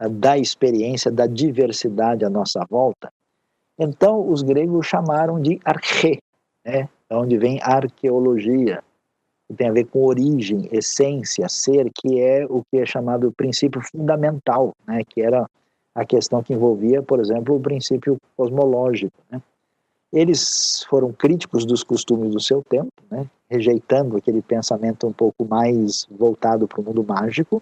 [0.01, 3.11] uh, da experiência, da diversidade à nossa volta.
[3.77, 6.19] Então, os gregos chamaram de arche,
[6.65, 6.87] né?
[7.09, 8.81] onde vem arqueologia
[9.47, 13.81] que tem a ver com origem, essência, ser, que é o que é chamado princípio
[13.81, 15.47] fundamental, né, que era
[15.95, 19.15] a questão que envolvia, por exemplo, o princípio cosmológico.
[19.31, 19.41] Né.
[20.11, 26.07] Eles foram críticos dos costumes do seu tempo, né, rejeitando aquele pensamento um pouco mais
[26.09, 27.61] voltado para o mundo mágico,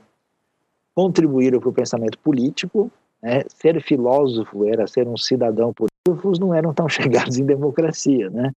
[0.96, 2.92] contribuíram para o pensamento político,
[3.22, 5.92] né, ser filósofo era ser um cidadão político,
[6.40, 8.52] não eram tão chegados em democracia, né?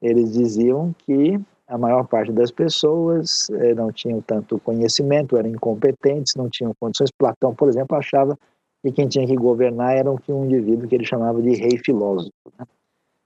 [0.00, 6.34] Eles diziam que a maior parte das pessoas eh, não tinham tanto conhecimento, eram incompetentes,
[6.34, 7.10] não tinham condições.
[7.16, 8.36] Platão, por exemplo, achava
[8.82, 12.32] que quem tinha que governar era um, um indivíduo que ele chamava de rei filósofo.
[12.58, 12.66] Né?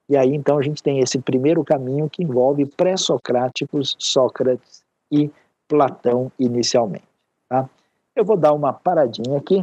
[0.09, 5.31] E aí, então, a gente tem esse primeiro caminho que envolve pré-socráticos, Sócrates e
[5.66, 7.09] Platão inicialmente.
[7.49, 7.69] Tá?
[8.14, 9.62] Eu vou dar uma paradinha aqui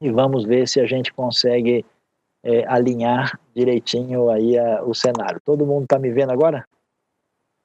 [0.00, 1.84] e vamos ver se a gente consegue
[2.42, 5.40] é, alinhar direitinho aí a, o cenário.
[5.44, 6.66] Todo mundo está me vendo agora?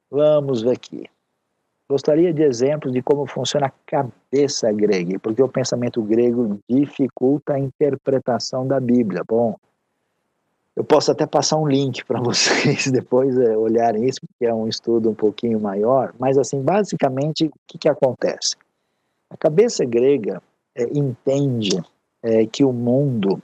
[0.10, 1.10] Vamos ver aqui.
[1.94, 7.60] Gostaria de exemplos de como funciona a cabeça grega, porque o pensamento grego dificulta a
[7.60, 9.22] interpretação da Bíblia.
[9.28, 9.56] Bom,
[10.76, 14.68] eu posso até passar um link para vocês depois é, olharem isso, porque é um
[14.68, 18.56] estudo um pouquinho maior, mas assim, basicamente, o que, que acontece?
[19.30, 20.42] A cabeça grega
[20.74, 21.80] é, entende
[22.24, 23.40] é, que o mundo,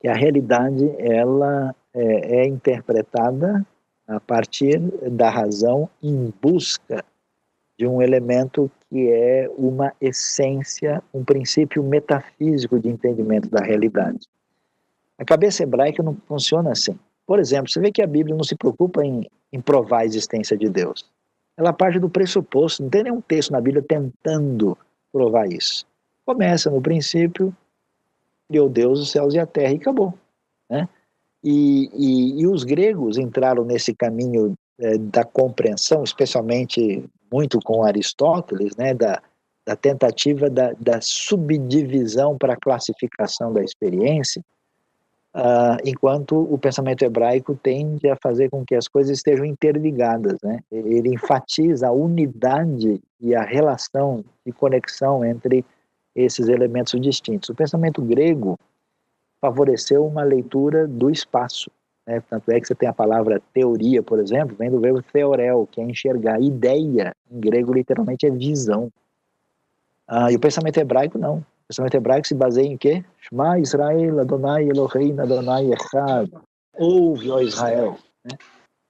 [0.00, 3.64] que a realidade, ela é, é interpretada
[4.06, 7.04] a partir da razão em busca
[7.78, 14.28] de um elemento que é uma essência, um princípio metafísico de entendimento da realidade.
[15.18, 16.98] A cabeça hebraica não funciona assim.
[17.26, 20.56] Por exemplo, você vê que a Bíblia não se preocupa em, em provar a existência
[20.56, 21.10] de Deus.
[21.56, 24.76] Ela parte do pressuposto, não tem nenhum texto na Bíblia tentando
[25.12, 25.86] provar isso.
[26.26, 27.54] Começa no princípio,
[28.48, 30.14] criou Deus os céus e a terra e acabou.
[30.68, 30.88] Né?
[31.44, 38.74] E, e, e os gregos entraram nesse caminho é, da compreensão, especialmente muito com Aristóteles,
[38.76, 39.20] né, da,
[39.66, 44.42] da tentativa da, da subdivisão para classificação da experiência,
[45.34, 50.38] uh, enquanto o pensamento hebraico tende a fazer com que as coisas estejam interligadas.
[50.42, 50.60] Né?
[50.70, 55.64] Ele enfatiza a unidade e a relação e conexão entre
[56.14, 57.48] esses elementos distintos.
[57.48, 58.58] O pensamento grego
[59.44, 61.70] favoreceu uma leitura do espaço.
[62.06, 62.22] Né?
[62.30, 65.82] Tanto é que você tem a palavra teoria, por exemplo, vem do verbo theorel, que
[65.82, 66.40] é enxergar.
[66.40, 68.90] Ideia, em grego, literalmente é visão.
[70.08, 71.38] Ah, e o pensamento hebraico, não.
[71.38, 73.04] O pensamento hebraico se baseia em quê?
[73.20, 76.30] Shema Israel, Adonai Elohim, Adonai Echad.
[76.78, 77.98] Ouve, ó Israel.
[78.24, 78.38] Né?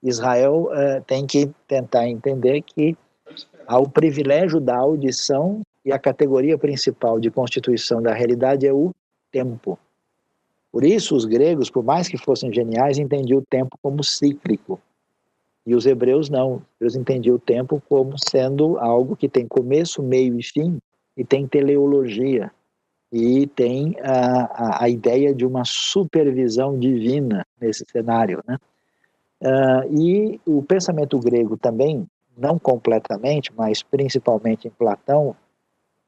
[0.01, 2.95] Israel uh, tem que tentar entender que
[3.67, 8.91] há o privilégio da audição e a categoria principal de constituição da realidade é o
[9.31, 9.77] tempo.
[10.75, 14.77] Por isso, os gregos, por mais que fossem geniais, entendiam o tempo como cíclico.
[15.65, 16.61] E os hebreus não.
[16.81, 20.77] Eles entendiam o tempo como sendo algo que tem começo, meio e fim,
[21.15, 22.51] e tem teleologia,
[23.09, 28.43] e tem a, a, a ideia de uma supervisão divina nesse cenário.
[28.45, 28.57] Né?
[29.41, 32.05] Uh, e o pensamento grego também,
[32.37, 35.37] não completamente, mas principalmente em Platão,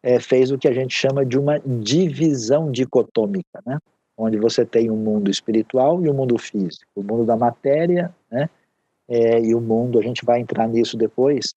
[0.04, 3.64] é, fez o que a gente chama de uma divisão dicotômica.
[3.66, 3.80] Né?
[4.18, 8.50] Onde você tem um mundo espiritual e um mundo físico, o mundo da matéria, né?
[9.08, 11.56] É, e o mundo, a gente vai entrar nisso depois.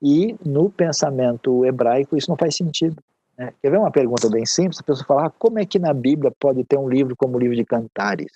[0.00, 2.96] E no pensamento hebraico isso não faz sentido.
[3.36, 3.52] Né?
[3.60, 4.80] Quer ver uma pergunta bem simples?
[4.80, 7.40] A pessoa fala, ah, como é que na Bíblia pode ter um livro como o
[7.40, 8.32] livro de Cantares?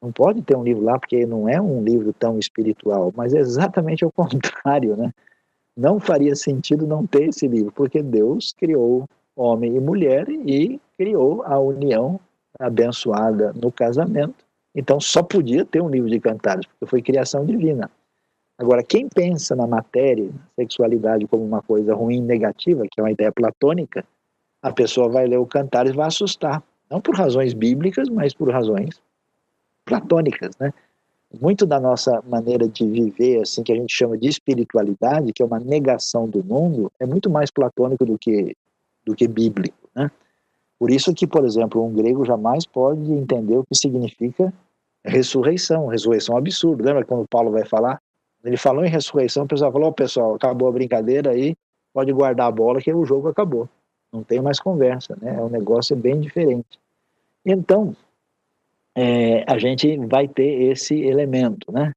[0.00, 3.38] Não pode ter um livro lá porque não é um livro tão espiritual, mas é
[3.38, 5.12] exatamente o contrário, né?
[5.76, 11.42] Não faria sentido não ter esse livro, porque Deus criou homem e mulher e criou
[11.44, 12.20] a união
[12.62, 14.44] abençoada no casamento.
[14.74, 17.90] Então só podia ter um livro de cantares, porque foi criação divina.
[18.58, 23.10] Agora, quem pensa na matéria, na sexualidade como uma coisa ruim, negativa, que é uma
[23.10, 24.04] ideia platônica,
[24.62, 26.62] a pessoa vai ler o cantares e vai assustar.
[26.88, 29.02] Não por razões bíblicas, mas por razões
[29.84, 30.72] platônicas, né?
[31.40, 35.46] Muito da nossa maneira de viver, assim, que a gente chama de espiritualidade, que é
[35.46, 38.54] uma negação do mundo, é muito mais platônico do que,
[39.04, 40.10] do que bíblico, né?
[40.82, 44.52] Por isso que, por exemplo, um grego jamais pode entender o que significa
[45.04, 45.86] ressurreição.
[45.86, 46.82] Ressurreição é um absurdo.
[46.82, 48.00] Lembra quando Paulo vai falar?
[48.44, 51.54] Ele falou em ressurreição, o pessoal falou, oh, pessoal, acabou a brincadeira aí,
[51.94, 53.68] pode guardar a bola que o jogo acabou.
[54.12, 55.36] Não tem mais conversa, né?
[55.38, 56.80] É um negócio bem diferente.
[57.46, 57.94] Então,
[58.96, 61.92] é, a gente vai ter esse elemento, né?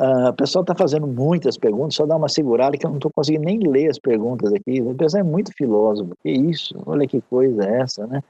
[0.00, 3.12] Uh, o pessoal está fazendo muitas perguntas, só dá uma segurada que eu não estou
[3.14, 4.80] conseguindo nem ler as perguntas aqui.
[4.80, 6.16] O pessoal é muito filósofo.
[6.22, 6.74] Que isso?
[6.86, 8.22] Olha que coisa é essa, né?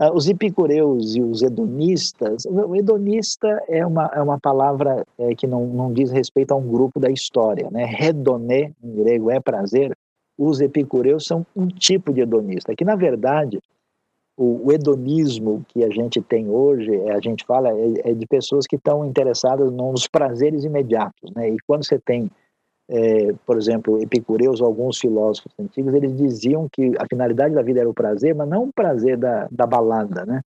[0.00, 2.44] Uh, os epicureus e os hedonistas.
[2.46, 6.66] O hedonista é uma, é uma palavra é, que não, não diz respeito a um
[6.66, 7.84] grupo da história, né?
[7.84, 9.96] Redoné, em grego, é prazer.
[10.36, 13.60] Os epicureus são um tipo de hedonista, que na verdade
[14.36, 18.26] o, o, hedonismo que a gente tem hoje, é, a gente fala, é, é de
[18.26, 21.50] pessoas que estão interessadas nos prazeres imediatos, né?
[21.50, 22.30] E quando você tem,
[22.88, 27.88] é, por exemplo, epicureus alguns filósofos antigos, eles diziam que a finalidade da vida era
[27.88, 30.42] o prazer, mas não o prazer da, da balada, né?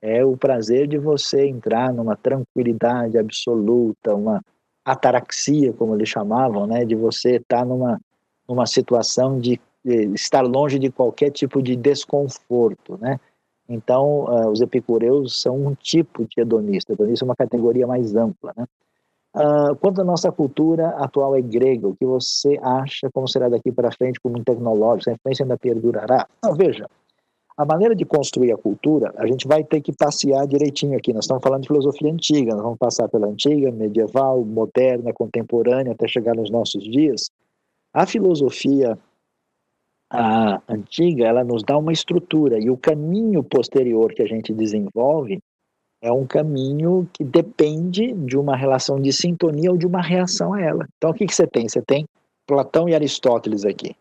[0.00, 4.42] É o prazer de você entrar numa tranquilidade absoluta, uma
[4.84, 6.84] ataraxia, como eles chamavam, né?
[6.84, 8.00] De você estar tá numa,
[8.48, 13.20] numa situação de estar longe de qualquer tipo de desconforto, né?
[13.68, 16.92] Então, uh, os epicureus são um tipo de hedonista.
[16.92, 18.66] Hedonista é uma categoria mais ampla, né?
[19.34, 23.72] Uh, quanto à nossa cultura atual é grega, o que você acha como será daqui
[23.72, 25.10] para frente como um tecnológico?
[25.10, 26.28] A influência ainda perdurará?
[26.40, 26.86] Não, veja,
[27.56, 31.12] a maneira de construir a cultura, a gente vai ter que passear direitinho aqui.
[31.12, 36.06] Nós estamos falando de filosofia antiga, nós vamos passar pela antiga, medieval, moderna, contemporânea, até
[36.06, 37.30] chegar nos nossos dias.
[37.92, 38.98] A filosofia
[40.14, 45.40] a antiga, ela nos dá uma estrutura e o caminho posterior que a gente desenvolve
[46.00, 50.60] é um caminho que depende de uma relação de sintonia ou de uma reação a
[50.60, 50.86] ela.
[50.96, 51.68] Então, o que, que você tem?
[51.68, 52.06] Você tem
[52.46, 53.96] Platão e Aristóteles aqui.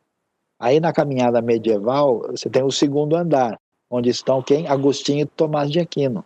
[0.60, 3.58] Aí, na caminhada medieval, você tem o segundo andar,
[3.89, 4.67] onde estão quem?
[4.67, 6.23] Agostinho e Tomás de Aquino.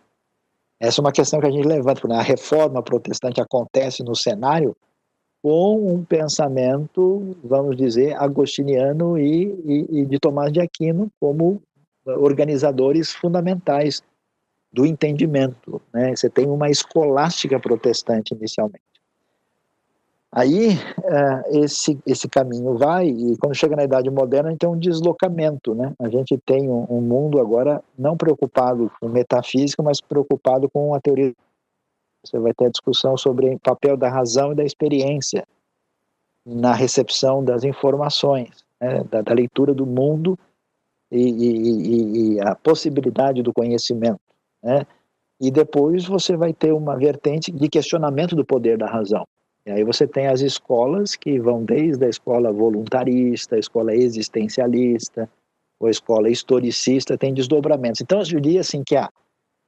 [0.78, 2.06] Essa é uma questão que a gente levanta.
[2.06, 2.16] Né?
[2.16, 4.76] A reforma protestante acontece no cenário
[5.42, 11.62] com um pensamento, vamos dizer, agostiniano e, e, e de Tomás de Aquino como
[12.04, 14.02] organizadores fundamentais
[14.72, 15.80] do entendimento.
[15.92, 16.14] Né?
[16.14, 18.82] Você tem uma escolástica protestante inicialmente.
[20.30, 24.68] Aí uh, esse, esse caminho vai, e quando chega na Idade Moderna, a gente tem
[24.68, 25.74] um deslocamento.
[25.74, 25.94] Né?
[25.98, 31.32] A gente tem um mundo agora não preocupado com metafísica, mas preocupado com a teoria
[32.24, 35.46] você vai ter a discussão sobre o papel da razão e da experiência
[36.44, 40.38] na recepção das informações, né, da, da, leitura do mundo
[41.10, 44.20] e, e, e, a possibilidade do conhecimento.
[44.62, 44.86] Né?
[45.40, 49.24] E depois você vai ter uma vertente de questionamento do poder da razão.
[49.66, 55.28] E aí você tem as escolas que vão desde a escola voluntarista, a escola existencialista,
[55.78, 58.00] ou a escola historicista, tem desdobramentos.
[58.00, 59.10] Então eu diria assim que a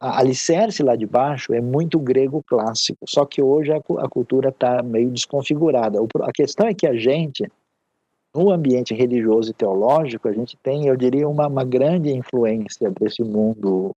[0.00, 4.48] a alicerce lá de baixo é muito grego clássico, só que hoje a, a cultura
[4.48, 6.02] está meio desconfigurada.
[6.02, 7.46] O, a questão é que a gente,
[8.34, 13.22] no ambiente religioso e teológico, a gente tem, eu diria, uma, uma grande influência desse
[13.22, 13.94] mundo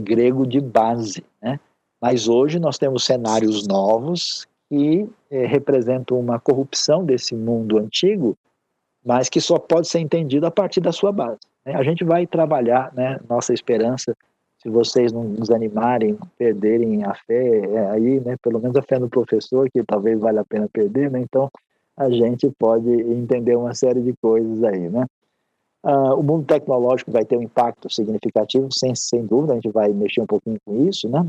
[0.00, 1.58] grego de base, né?
[2.00, 8.36] Mas hoje nós temos cenários novos que eh, representam uma corrupção desse mundo antigo,
[9.04, 11.38] mas que só pode ser entendido a partir da sua base.
[11.64, 11.74] Né?
[11.74, 14.16] A gente vai trabalhar, né, nossa esperança
[14.62, 19.08] se vocês não desanimarem, perderem a fé, é aí, né, pelo menos a fé no
[19.08, 21.50] professor, que talvez valha a pena perder, né, então
[21.96, 25.04] a gente pode entender uma série de coisas aí, né.
[25.84, 29.92] Uh, o mundo tecnológico vai ter um impacto significativo, sem, sem dúvida, a gente vai
[29.92, 31.26] mexer um pouquinho com isso, né.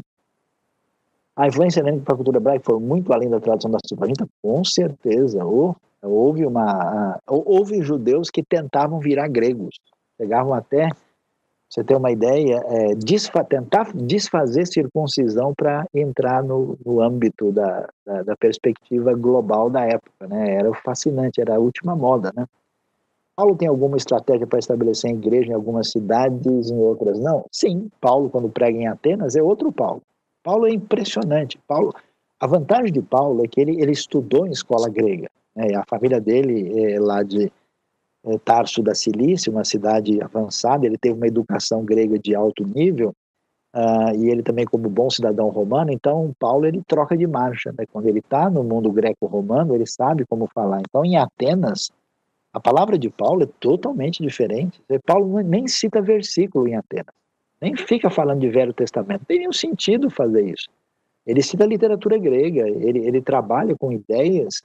[1.36, 4.64] A influência helênica para a cultura hebraica foi muito além da tradição da Septuaginta, com
[4.64, 5.44] certeza.
[6.04, 9.80] houve uma, houve judeus que tentavam virar gregos,
[10.22, 10.90] chegavam até
[11.74, 17.90] você ter uma ideia, é, desfa tentar desfazer circuncisão para entrar no, no âmbito da,
[18.06, 20.54] da, da, perspectiva global da época, né?
[20.54, 22.46] Era fascinante, era a última moda, né?
[23.36, 27.44] Paulo tem alguma estratégia para estabelecer igreja em algumas cidades, em outras não?
[27.52, 30.04] Sim, Paulo quando prega em Atenas é outro Paulo.
[30.44, 31.60] Paulo é impressionante.
[31.68, 31.92] Paulo,
[32.40, 35.28] a vantagem de Paulo é que ele, ele estudou em escola grega.
[35.56, 35.74] Né?
[35.76, 37.52] A família dele é lá de
[38.46, 43.14] Tarso da Cilícia, uma cidade avançada, ele teve uma educação grega de alto nível,
[43.76, 47.86] uh, e ele também como bom cidadão romano, então Paulo ele troca de marcha, né?
[47.92, 50.82] quando ele está no mundo greco-romano, ele sabe como falar.
[50.82, 51.92] Então em Atenas,
[52.54, 54.82] a palavra de Paulo é totalmente diferente.
[55.06, 57.14] Paulo nem cita versículo em Atenas,
[57.62, 60.70] nem fica falando de Velho Testamento, não tem nenhum sentido fazer isso.
[61.26, 64.62] Ele cita literatura grega, ele, ele trabalha com ideias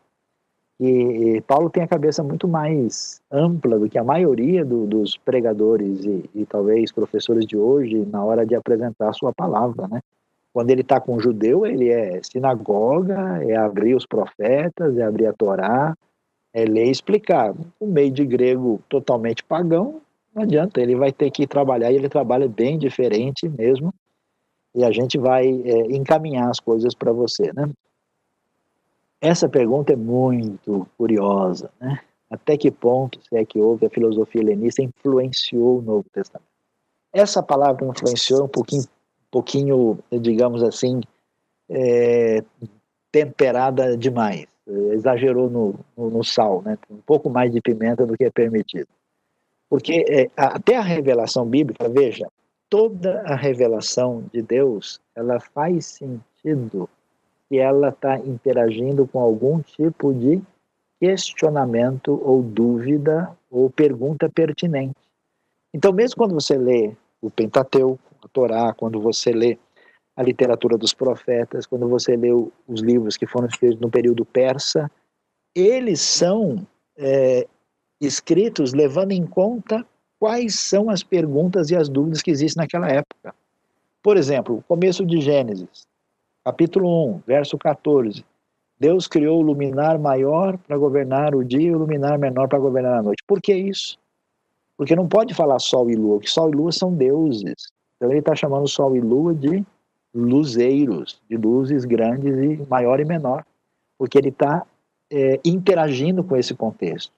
[0.80, 6.04] e, Paulo tem a cabeça muito mais ampla do que a maioria do, dos pregadores
[6.04, 10.00] e, e, talvez professores de hoje na hora de apresentar a sua palavra, né?
[10.52, 15.26] Quando ele está com o judeu, ele é sinagoga, é abrir os profetas, é abrir
[15.26, 15.96] a Torá,
[16.52, 17.54] é ler e explicar.
[17.78, 20.00] O meio de grego totalmente pagão,
[20.34, 23.92] não adianta, ele vai ter que trabalhar e ele trabalha bem diferente mesmo,
[24.74, 27.68] e a gente vai é, encaminhar as coisas para você, né?
[29.20, 32.00] Essa pergunta é muito curiosa, né?
[32.30, 36.48] Até que ponto, se é que houve, a filosofia helenista influenciou o Novo Testamento?
[37.12, 38.84] Essa palavra influenciou um pouquinho,
[39.30, 41.00] pouquinho digamos assim,
[41.70, 42.44] é,
[43.10, 44.46] temperada demais,
[44.92, 46.76] exagerou no, no, no, sal, né?
[46.90, 48.88] Um pouco mais de pimenta do que é permitido.
[49.70, 52.26] Porque é, até a revelação bíblica, veja,
[52.68, 56.88] toda a revelação de Deus, ela faz sentido
[57.48, 60.40] que ela está interagindo com algum tipo de
[61.00, 64.96] questionamento ou dúvida ou pergunta pertinente.
[65.72, 69.58] Então, mesmo quando você lê o Pentateuco, a Torá, quando você lê
[70.16, 74.90] a literatura dos profetas, quando você lê os livros que foram escritos no período persa,
[75.54, 77.46] eles são é,
[78.00, 79.86] escritos levando em conta
[80.18, 83.34] quais são as perguntas e as dúvidas que existem naquela época.
[84.02, 85.87] Por exemplo, o começo de Gênesis
[86.44, 88.24] capítulo 1, verso 14.
[88.78, 92.98] Deus criou o luminar maior para governar o dia e o luminar menor para governar
[92.98, 93.22] a noite.
[93.26, 93.98] Por que isso?
[94.76, 97.72] Porque não pode falar sol e lua, que sol e lua são deuses.
[97.96, 99.64] Então ele está chamando sol e lua de
[100.14, 103.44] luzeiros, de luzes grandes e maior e menor,
[103.98, 104.64] porque ele está
[105.10, 107.12] é, interagindo com esse contexto.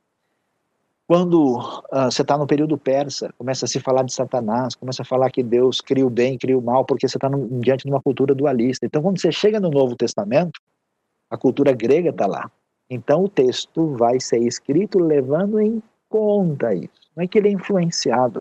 [1.11, 5.05] Quando uh, você está no período persa, começa a se falar de Satanás, começa a
[5.05, 7.29] falar que Deus cria o bem, cria o mal, porque você está
[7.61, 8.87] diante de uma cultura dualista.
[8.87, 10.61] Então, quando você chega no Novo Testamento,
[11.29, 12.49] a cultura grega está lá.
[12.89, 17.11] Então, o texto vai ser escrito levando em conta isso.
[17.17, 18.41] Não é que ele é influenciado.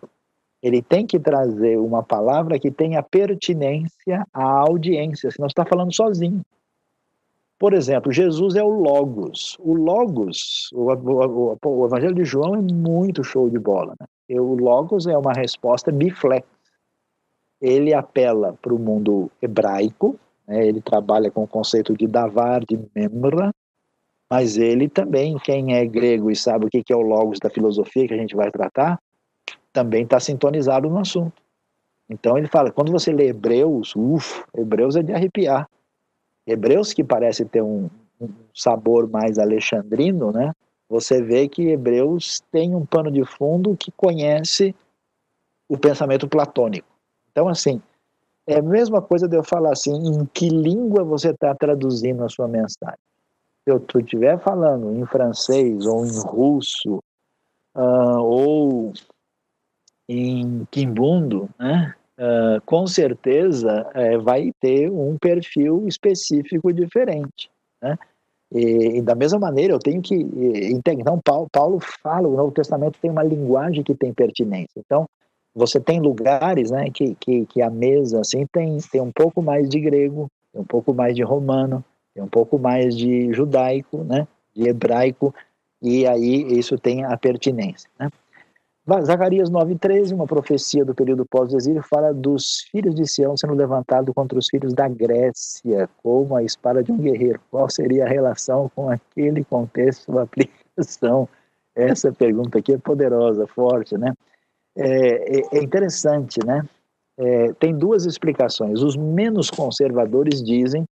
[0.62, 5.92] Ele tem que trazer uma palavra que tenha pertinência à audiência, senão você está falando
[5.92, 6.40] sozinho.
[7.60, 9.58] Por exemplo, Jesus é o Logos.
[9.60, 13.94] O Logos, o, o, o, Evangelho de João é muito show de bola.
[14.00, 14.40] Né?
[14.40, 16.48] O Logos é uma resposta biflex.
[17.60, 20.66] Ele apela para o mundo hebraico, né?
[20.66, 23.52] ele trabalha com o conceito de davar, de memra,
[24.30, 28.08] mas ele também, quem é grego e sabe o que é o Logos da filosofia
[28.08, 28.98] que a gente vai tratar,
[29.70, 31.42] também está sintonizado no assunto.
[32.08, 35.68] Então ele fala, quando você lê Hebreus, uff, Hebreus é de arrepiar.
[36.50, 37.88] Hebreus, que parece ter um,
[38.20, 40.52] um sabor mais alexandrino, né?
[40.88, 44.74] Você vê que Hebreus tem um pano de fundo que conhece
[45.68, 46.88] o pensamento platônico.
[47.30, 47.80] Então, assim,
[48.46, 52.28] é a mesma coisa de eu falar assim, em que língua você está traduzindo a
[52.28, 52.98] sua mensagem.
[53.62, 57.00] Se eu estiver falando em francês ou em russo
[57.76, 58.92] uh, ou
[60.08, 61.94] em quimbundo, né?
[62.20, 67.50] Uh, com certeza uh, vai ter um perfil específico diferente.
[67.82, 67.98] Né?
[68.52, 71.02] E, e, da mesma maneira, eu tenho que entender.
[71.02, 74.80] Então, Paulo, Paulo fala, o Novo Testamento tem uma linguagem que tem pertinência.
[74.84, 75.06] Então,
[75.54, 79.68] você tem lugares né, que, que, que a mesa assim, tem, tem um pouco mais
[79.68, 84.26] de grego, tem um pouco mais de romano, tem um pouco mais de judaico, né,
[84.54, 85.34] de hebraico,
[85.82, 87.88] e aí isso tem a pertinência.
[87.98, 88.10] Né?
[89.02, 94.38] Zacarias 9,13, uma profecia do período pós-exílio, fala dos filhos de Sião sendo levantados contra
[94.38, 97.40] os filhos da Grécia, como a espada de um guerreiro.
[97.50, 101.28] Qual seria a relação com aquele contexto, a aplicação?
[101.74, 104.12] Essa pergunta aqui é poderosa, forte, né?
[104.76, 106.66] É, é, é interessante, né?
[107.18, 108.82] É, tem duas explicações.
[108.82, 110.84] Os menos conservadores dizem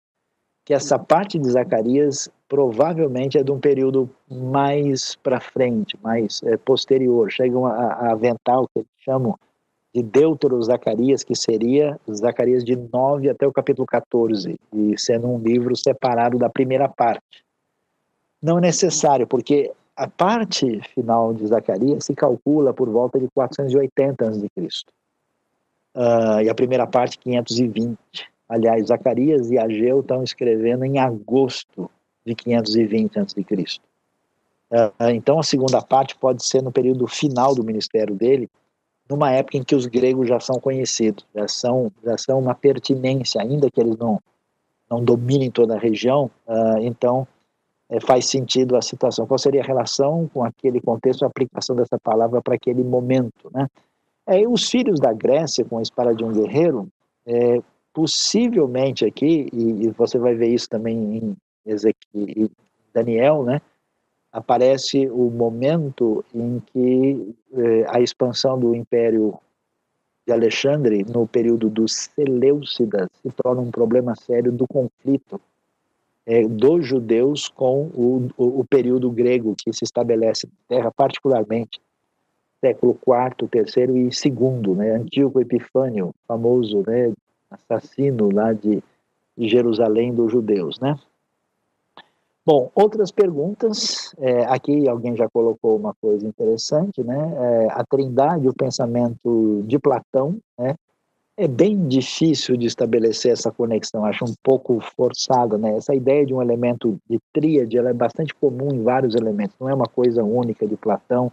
[0.66, 6.58] que essa parte de Zacarias provavelmente é de um período mais para frente, mais é,
[6.58, 7.30] posterior.
[7.32, 9.38] Chegam a, a, aventar o que eles chamam
[9.94, 15.40] de Deutero Zacarias, que seria Zacarias de 9 até o capítulo 14, e sendo um
[15.40, 17.44] livro separado da primeira parte.
[18.42, 24.28] Não é necessário, porque a parte final de Zacarias se calcula por volta de 480
[24.28, 24.48] a.C.
[25.96, 27.98] Uh, e a primeira parte, 520.
[28.48, 31.90] Aliás, Zacarias e Ageu estão escrevendo em agosto
[32.28, 33.46] de 520 a.C.
[34.70, 38.50] Uh, então, a segunda parte pode ser no período final do ministério dele,
[39.10, 43.42] numa época em que os gregos já são conhecidos, já são, já são uma pertinência,
[43.42, 44.22] ainda que eles não,
[44.90, 47.26] não dominem toda a região, uh, então
[47.90, 49.26] é, faz sentido a situação.
[49.26, 53.68] Qual seria a relação com aquele contexto, a aplicação dessa palavra para aquele momento, né?
[54.26, 56.90] É, os filhos da Grécia, com a espada de um guerreiro,
[57.26, 57.62] é,
[57.94, 62.50] possivelmente aqui, e, e, você vai ver isso também em Ezequiel,
[62.94, 63.62] Daniel, né?
[64.32, 69.38] Aparece o momento em que é, a expansão do Império
[70.26, 75.40] de Alexandre, no período dos Seleucidas, se torna um problema sério do conflito
[76.26, 81.80] é, dos judeus com o, o, o, período grego que se estabelece na Terra, particularmente
[82.60, 84.92] século IV, III e II, né?
[84.96, 87.14] Antíoco Epifânio, famoso né,
[87.50, 88.84] assassino lá de
[89.38, 91.00] Jerusalém dos judeus, né?
[92.48, 94.16] Bom, outras perguntas.
[94.18, 97.18] É, aqui alguém já colocou uma coisa interessante, né?
[97.18, 100.74] É, a trindade, o pensamento de Platão, né?
[101.36, 105.76] É bem difícil de estabelecer essa conexão, acho um pouco forçada, né?
[105.76, 109.68] Essa ideia de um elemento de tríade, ela é bastante comum em vários elementos, não
[109.68, 111.30] é uma coisa única de Platão.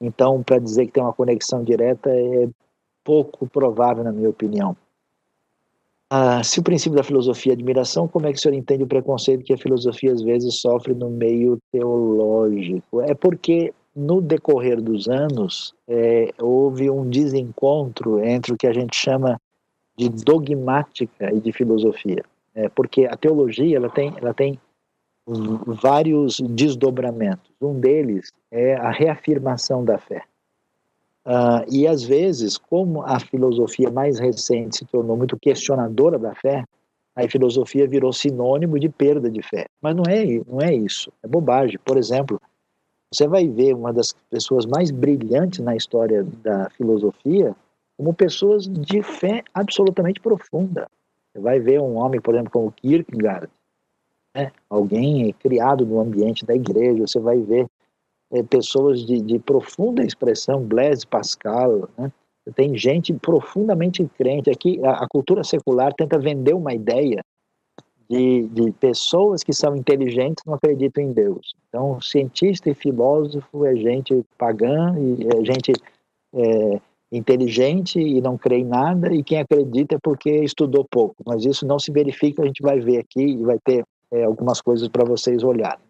[0.00, 2.48] Então, para dizer que tem uma conexão direta é
[3.04, 4.74] pouco provável, na minha opinião.
[6.14, 8.86] Ah, se o princípio da filosofia é admiração, como é que o senhor entende o
[8.86, 13.00] preconceito que a filosofia às vezes sofre no meio teológico?
[13.00, 18.94] É porque no decorrer dos anos, é, houve um desencontro entre o que a gente
[18.94, 19.40] chama
[19.96, 22.22] de dogmática e de filosofia.
[22.54, 24.60] É, porque a teologia ela tem, ela tem
[25.66, 27.50] vários desdobramentos.
[27.58, 30.24] Um deles é a reafirmação da fé.
[31.24, 36.64] Uh, e às vezes, como a filosofia mais recente se tornou muito questionadora da fé,
[37.14, 39.66] a filosofia virou sinônimo de perda de fé.
[39.80, 41.78] Mas não é, não é isso, é bobagem.
[41.84, 42.40] Por exemplo,
[43.12, 47.54] você vai ver uma das pessoas mais brilhantes na história da filosofia
[47.96, 50.88] como pessoas de fé absolutamente profunda.
[51.32, 53.48] Você vai ver um homem, por exemplo, como Kierkegaard,
[54.34, 54.50] né?
[54.68, 57.66] alguém criado no ambiente da igreja, você vai ver
[58.32, 62.10] é, pessoas de, de, profunda expressão, Blaise Pascal, né?
[62.54, 64.50] tem gente profundamente crente.
[64.50, 67.22] Aqui, a, a cultura secular tenta vender uma ideia
[68.08, 71.54] de, de pessoas que são inteligentes não acreditam em Deus.
[71.68, 75.72] Então, cientista e filósofo é gente pagã e é gente
[76.34, 76.80] é,
[77.10, 81.16] inteligente e não crê em nada, e quem acredita é porque estudou pouco.
[81.26, 84.60] Mas isso não se verifica, a gente vai ver aqui e vai ter é, algumas
[84.60, 85.84] coisas para vocês olharem.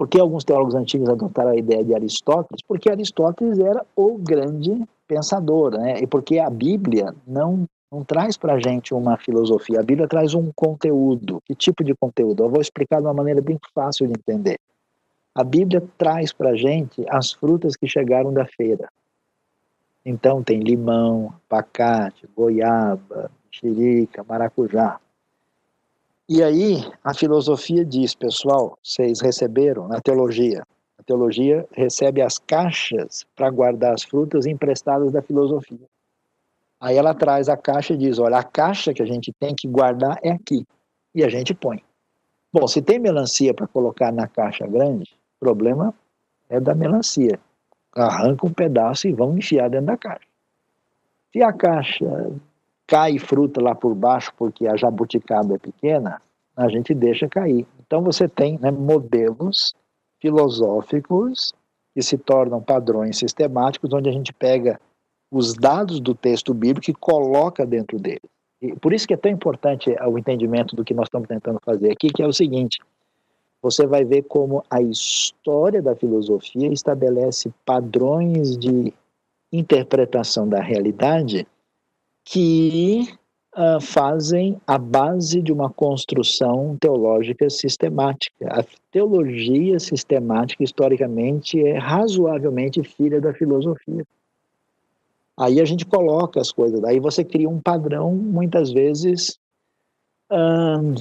[0.00, 2.62] Por que alguns teólogos antigos adotaram a ideia de Aristóteles?
[2.66, 6.00] Porque Aristóteles era o grande pensador, né?
[6.00, 9.78] e porque a Bíblia não não traz para a gente uma filosofia.
[9.78, 11.42] A Bíblia traz um conteúdo.
[11.44, 12.42] Que tipo de conteúdo?
[12.44, 14.58] Eu vou explicar de uma maneira bem fácil de entender.
[15.34, 18.88] A Bíblia traz para a gente as frutas que chegaram da feira.
[20.02, 24.98] Então tem limão, abacate, goiaba, xerica, maracujá.
[26.32, 30.62] E aí a filosofia diz, pessoal, vocês receberam na teologia.
[30.96, 35.88] A teologia recebe as caixas para guardar as frutas emprestadas da filosofia.
[36.80, 39.66] Aí ela traz a caixa e diz: olha, a caixa que a gente tem que
[39.66, 40.64] guardar é aqui.
[41.12, 41.82] E a gente põe.
[42.52, 45.92] Bom, se tem melancia para colocar na caixa grande, o problema
[46.48, 47.40] é da melancia.
[47.92, 50.28] Arranca um pedaço e vão enfiar dentro da caixa.
[51.32, 52.06] Se a caixa
[52.90, 56.20] cai fruta lá por baixo porque a jabuticaba é pequena,
[56.56, 57.64] a gente deixa cair.
[57.86, 59.72] Então você tem né, modelos
[60.20, 61.54] filosóficos
[61.94, 64.80] que se tornam padrões sistemáticos, onde a gente pega
[65.30, 68.28] os dados do texto bíblico e coloca dentro dele.
[68.60, 71.92] E por isso que é tão importante o entendimento do que nós estamos tentando fazer
[71.92, 72.80] aqui, que é o seguinte:
[73.62, 78.92] você vai ver como a história da filosofia estabelece padrões de
[79.52, 81.46] interpretação da realidade
[82.24, 83.08] que
[83.56, 88.46] uh, fazem a base de uma construção teológica sistemática.
[88.48, 94.04] A teologia sistemática, historicamente, é razoavelmente filha da filosofia.
[95.38, 99.38] Aí a gente coloca as coisas, aí você cria um padrão, muitas vezes,
[100.30, 100.94] hum,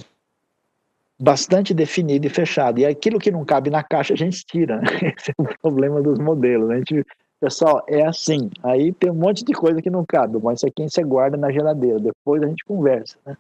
[1.20, 2.80] bastante definido e fechado.
[2.80, 4.78] E aquilo que não cabe na caixa a gente tira.
[4.78, 4.88] Né?
[5.18, 6.70] Esse é o problema dos modelos.
[6.70, 6.76] Né?
[6.76, 7.06] A gente,
[7.40, 8.50] pessoal, é assim.
[8.64, 11.52] Aí tem um monte de coisa que não cabe, mas isso aqui você guarda na
[11.52, 12.00] geladeira.
[12.00, 13.18] Depois a gente conversa.
[13.26, 13.38] Né?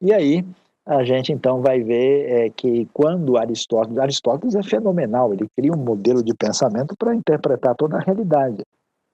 [0.00, 0.44] E aí
[0.84, 5.84] a gente então vai ver é, que quando Aristóteles, Aristóteles é fenomenal, ele cria um
[5.84, 8.64] modelo de pensamento para interpretar toda a realidade.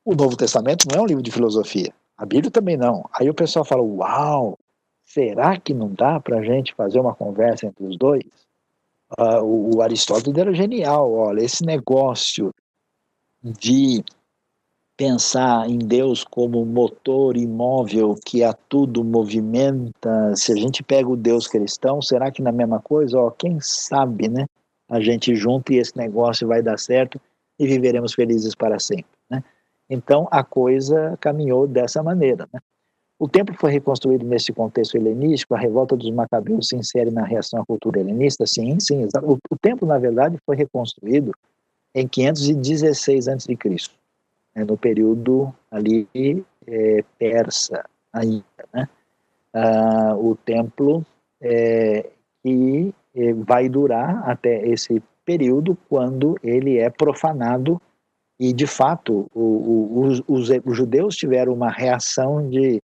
[0.04, 1.92] O Novo Testamento não é um livro de filosofia.
[2.16, 3.08] A Bíblia também não.
[3.12, 4.58] Aí o pessoal fala: Uau,
[5.04, 8.24] será que não dá para a gente fazer uma conversa entre os dois?
[9.18, 11.12] Uh, o, o Aristóteles era genial.
[11.12, 12.52] Olha, esse negócio
[13.42, 14.04] de
[14.96, 21.16] pensar em Deus como motor imóvel que a tudo movimenta, se a gente pega o
[21.16, 23.18] Deus cristão, será que na é mesma coisa?
[23.18, 24.46] Ó, quem sabe, né?
[24.88, 27.20] A gente junta e esse negócio vai dar certo
[27.58, 29.42] e viveremos felizes para sempre, né?
[29.88, 32.60] Então a coisa caminhou dessa maneira, né?
[33.18, 37.60] O templo foi reconstruído nesse contexto helenístico, a revolta dos macabeus se insere na reação
[37.60, 38.44] à cultura helenista?
[38.46, 39.06] Sim, sim.
[39.22, 41.32] O, o templo, na verdade, foi reconstruído
[41.94, 43.56] em 516 a.C.,
[44.54, 46.06] né, no período ali
[46.66, 48.44] é, persa ainda.
[48.72, 48.88] Né?
[49.54, 51.04] Ah, o templo
[51.40, 52.10] é,
[52.42, 57.80] que é, vai durar até esse período quando ele é profanado
[58.38, 62.82] e de fato o, o, os, os, os, judeus tiveram uma reação de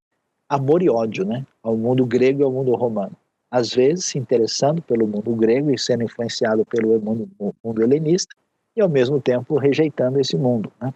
[0.48, 3.16] amor e ódio, né, ao mundo grego e ao mundo romano.
[3.50, 7.28] Às vezes se interessando pelo mundo grego e sendo influenciado pelo mundo,
[7.64, 8.34] mundo helenista
[8.76, 10.92] e ao mesmo tempo rejeitando esse mundo, né.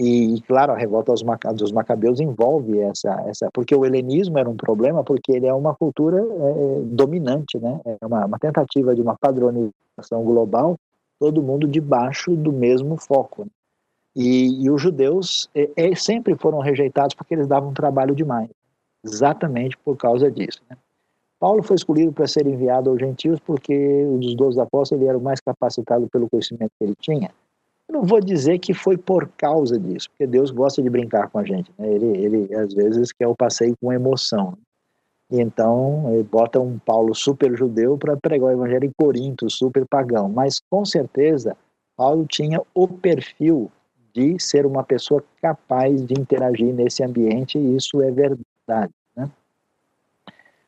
[0.00, 5.02] E, claro, a revolta dos macabeus envolve essa, essa, porque o helenismo era um problema,
[5.02, 7.80] porque ele é uma cultura é, dominante, né?
[7.84, 10.76] É uma, uma, tentativa de uma padronização global,
[11.18, 13.42] todo mundo debaixo do mesmo foco.
[13.44, 13.50] Né?
[14.14, 18.48] E, e, os judeus é, é, sempre foram rejeitados porque eles davam trabalho demais
[19.04, 20.60] exatamente por causa disso.
[20.70, 20.76] Né?
[21.40, 25.22] Paulo foi escolhido para ser enviado aos gentios porque dos doze apóstolos ele era o
[25.22, 27.30] mais capacitado pelo conhecimento que ele tinha.
[27.88, 31.38] Eu não vou dizer que foi por causa disso, porque Deus gosta de brincar com
[31.38, 31.72] a gente.
[31.78, 31.88] Né?
[31.88, 34.58] Ele, ele, às vezes, quer o passeio com emoção.
[35.30, 39.86] E então, ele bota um Paulo super judeu para pregar o evangelho em Corinto, super
[39.86, 40.28] pagão.
[40.28, 41.56] Mas, com certeza,
[41.96, 43.70] Paulo tinha o perfil
[44.12, 48.92] de ser uma pessoa capaz de interagir nesse ambiente, e isso é verdade.
[49.16, 49.30] Né?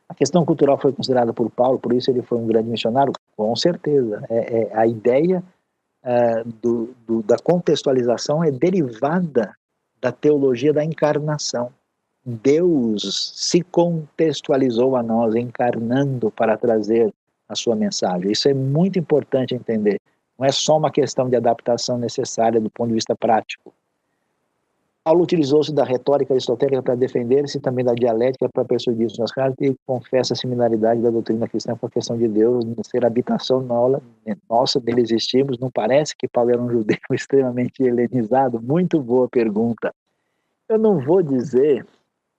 [0.09, 3.13] A questão cultural foi considerada por Paulo, por isso ele foi um grande missionário?
[3.37, 4.25] Com certeza.
[4.29, 5.43] É, é a ideia
[6.03, 9.55] é, do, do, da contextualização é derivada
[10.01, 11.73] da teologia da encarnação.
[12.25, 17.13] Deus se contextualizou a nós, encarnando para trazer
[17.49, 18.31] a sua mensagem.
[18.31, 20.01] Isso é muito importante entender.
[20.39, 23.75] Não é só uma questão de adaptação necessária do ponto de vista prático.
[25.03, 29.75] Paulo utilizou-se da retórica aristotélica para defender-se também da dialética para persuadir suas cartas e
[29.87, 33.63] confessa a similaridade da doutrina cristã com a questão de Deus ser habitação
[34.49, 35.59] nossa, dele existimos.
[35.59, 38.61] Não parece que Paulo era um judeu extremamente helenizado?
[38.61, 39.91] Muito boa pergunta.
[40.69, 41.87] Eu não vou dizer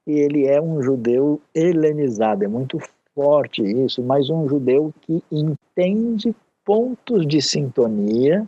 [0.05, 2.77] que ele é um judeu helenizado, é muito
[3.15, 6.33] forte isso, mas um judeu que entende
[6.63, 8.47] pontos de sintonia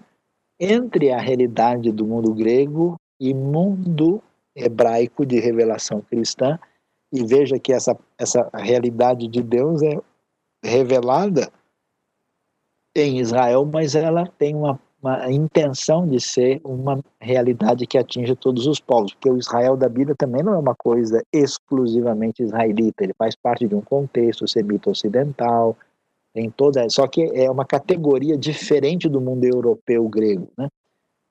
[0.59, 4.22] entre a realidade do mundo grego e mundo
[4.54, 6.60] hebraico de revelação cristã,
[7.10, 9.98] e veja que essa, essa realidade de Deus é
[10.62, 11.50] revelada
[12.94, 18.68] em Israel, mas ela tem uma, uma intenção de ser uma realidade que atinge todos
[18.68, 23.14] os povos, porque o Israel da Bíblia também não é uma coisa exclusivamente israelita, ele
[23.18, 25.78] faz parte de um contexto semita ocidental,
[26.34, 30.68] tem toda, só que é uma categoria diferente do mundo europeu grego, né?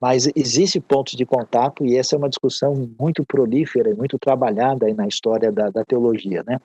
[0.02, 4.86] Mas existe pontos de contato e essa é uma discussão muito prolífera e muito trabalhada
[4.86, 6.58] aí na história da, da teologia, né?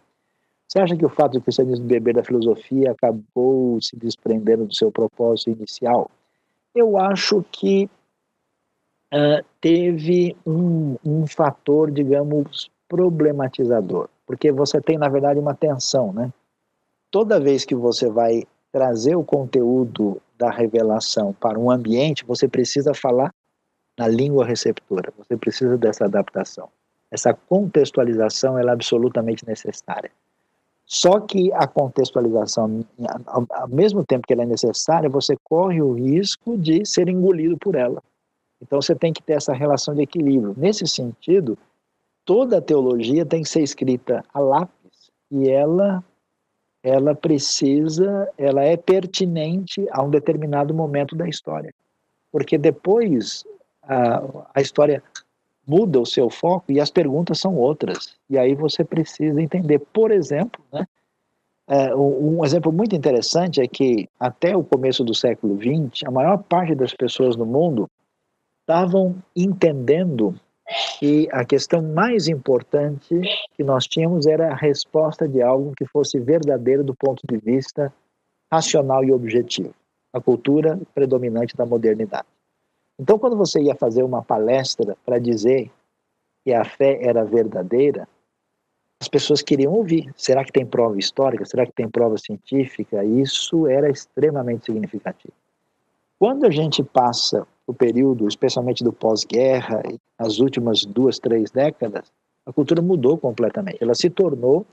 [0.67, 4.91] Você acha que o fato do cristianismo beber da filosofia acabou se desprendendo do seu
[4.91, 6.09] propósito inicial?
[6.73, 7.87] Eu acho que
[9.13, 16.33] uh, teve um, um fator, digamos, problematizador, porque você tem, na verdade, uma tensão, né?
[17.11, 22.93] Toda vez que você vai trazer o conteúdo da revelação para um ambiente, você precisa
[22.93, 23.33] falar
[23.97, 25.11] na língua receptora.
[25.17, 26.69] Você precisa dessa adaptação.
[27.09, 30.11] Essa contextualização é absolutamente necessária.
[30.85, 32.85] Só que a contextualização,
[33.27, 37.75] ao mesmo tempo que ela é necessária, você corre o risco de ser engolido por
[37.75, 38.01] ela.
[38.61, 40.55] Então você tem que ter essa relação de equilíbrio.
[40.57, 41.57] Nesse sentido,
[42.23, 46.03] toda a teologia tem que ser escrita a lápis e ela
[46.87, 51.73] ela precisa, ela é pertinente a um determinado momento da história.
[52.31, 53.43] Porque depois
[53.83, 54.23] a,
[54.55, 55.03] a história
[55.67, 58.15] muda o seu foco e as perguntas são outras.
[58.29, 59.79] E aí você precisa entender.
[59.91, 60.87] Por exemplo, né,
[61.67, 66.37] é, um exemplo muito interessante é que até o começo do século XX, a maior
[66.37, 67.89] parte das pessoas no mundo
[68.61, 70.39] estavam entendendo
[70.99, 73.21] que a questão mais importante
[73.53, 77.93] que nós tínhamos era a resposta de algo que fosse verdadeiro do ponto de vista
[78.51, 79.73] racional e objetivo,
[80.13, 82.27] a cultura predominante da modernidade.
[82.99, 85.71] Então, quando você ia fazer uma palestra para dizer
[86.43, 88.07] que a fé era verdadeira,
[88.99, 90.11] as pessoas queriam ouvir.
[90.17, 91.45] Será que tem prova histórica?
[91.45, 93.03] Será que tem prova científica?
[93.03, 95.33] Isso era extremamente significativo.
[96.19, 99.83] Quando a gente passa o período, especialmente do pós-guerra,
[100.17, 102.11] as últimas duas, três décadas,
[102.45, 103.77] a cultura mudou completamente.
[103.81, 104.65] Ela se tornou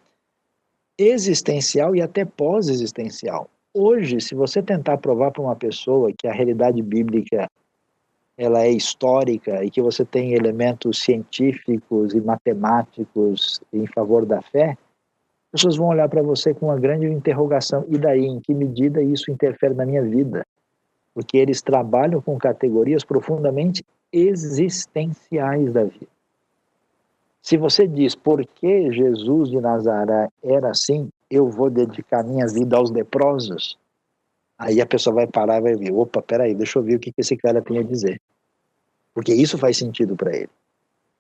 [0.97, 3.51] existencial e até pós-existencial.
[3.75, 7.51] Hoje, se você tentar provar para uma pessoa que a realidade bíblica
[8.39, 14.71] ela é histórica e que você tem elementos científicos e matemáticos em favor da fé,
[15.53, 17.85] as pessoas vão olhar para você com uma grande interrogação.
[17.89, 20.45] E daí, em que medida isso interfere na minha vida?
[21.15, 26.09] Porque eles trabalham com categorias profundamente existenciais da vida.
[27.41, 32.77] Se você diz por que Jesus de Nazaré era assim, eu vou dedicar minha vida
[32.77, 33.79] aos leprosos,
[34.59, 37.13] Aí a pessoa vai parar e vai ver, opa, peraí, deixa eu ver o que
[37.19, 38.21] esse cara tem a dizer.
[39.13, 40.51] Porque isso faz sentido para ele.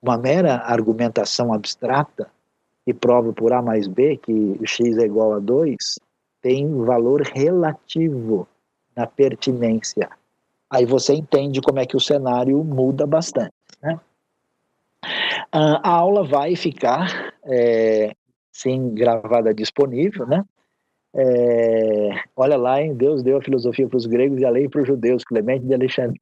[0.01, 2.30] Uma mera argumentação abstrata
[2.84, 5.76] que prova por A mais B que x é igual a 2
[6.42, 8.47] tem valor relativo
[8.97, 10.09] na pertinência.
[10.70, 13.53] Aí você entende como é que o cenário muda bastante.
[13.82, 13.99] Né?
[15.53, 18.12] A aula vai ficar, é,
[18.51, 20.45] sim, gravada disponível, né?
[21.16, 22.95] É, olha lá, hein?
[22.95, 25.74] Deus deu a filosofia para os gregos e a lei para os judeus, Clemente de
[25.74, 26.18] Alexandria.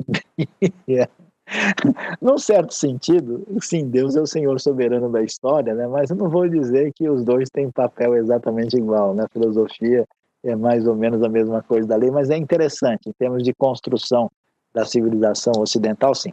[2.20, 5.86] Num certo sentido, sim, Deus é o Senhor soberano da história, né?
[5.86, 9.14] mas eu não vou dizer que os dois têm papel exatamente igual.
[9.14, 9.24] Né?
[9.24, 10.06] A filosofia
[10.44, 13.54] é mais ou menos a mesma coisa da lei, mas é interessante, em termos de
[13.54, 14.30] construção
[14.74, 16.32] da civilização ocidental, sim.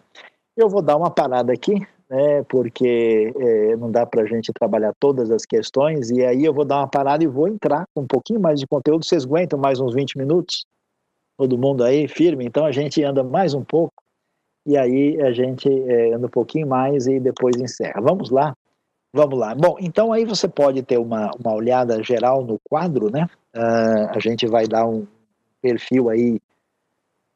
[0.55, 1.75] Eu vou dar uma parada aqui,
[2.09, 6.53] né, porque é, não dá para a gente trabalhar todas as questões, e aí eu
[6.53, 9.05] vou dar uma parada e vou entrar com um pouquinho mais de conteúdo.
[9.05, 10.65] Vocês aguentam mais uns 20 minutos?
[11.37, 12.45] Todo mundo aí firme?
[12.45, 13.93] Então a gente anda mais um pouco,
[14.65, 18.01] e aí a gente é, anda um pouquinho mais e depois encerra.
[18.01, 18.53] Vamos lá?
[19.13, 19.55] Vamos lá.
[19.55, 23.27] Bom, então aí você pode ter uma, uma olhada geral no quadro, né?
[23.55, 25.07] Uh, a gente vai dar um
[25.61, 26.39] perfil aí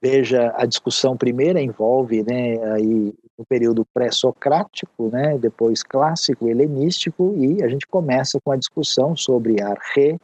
[0.03, 7.63] Veja, a discussão primeira envolve né, aí, o período pré-socrático, né, depois clássico, helenístico, e
[7.63, 10.19] a gente começa com a discussão sobre a re,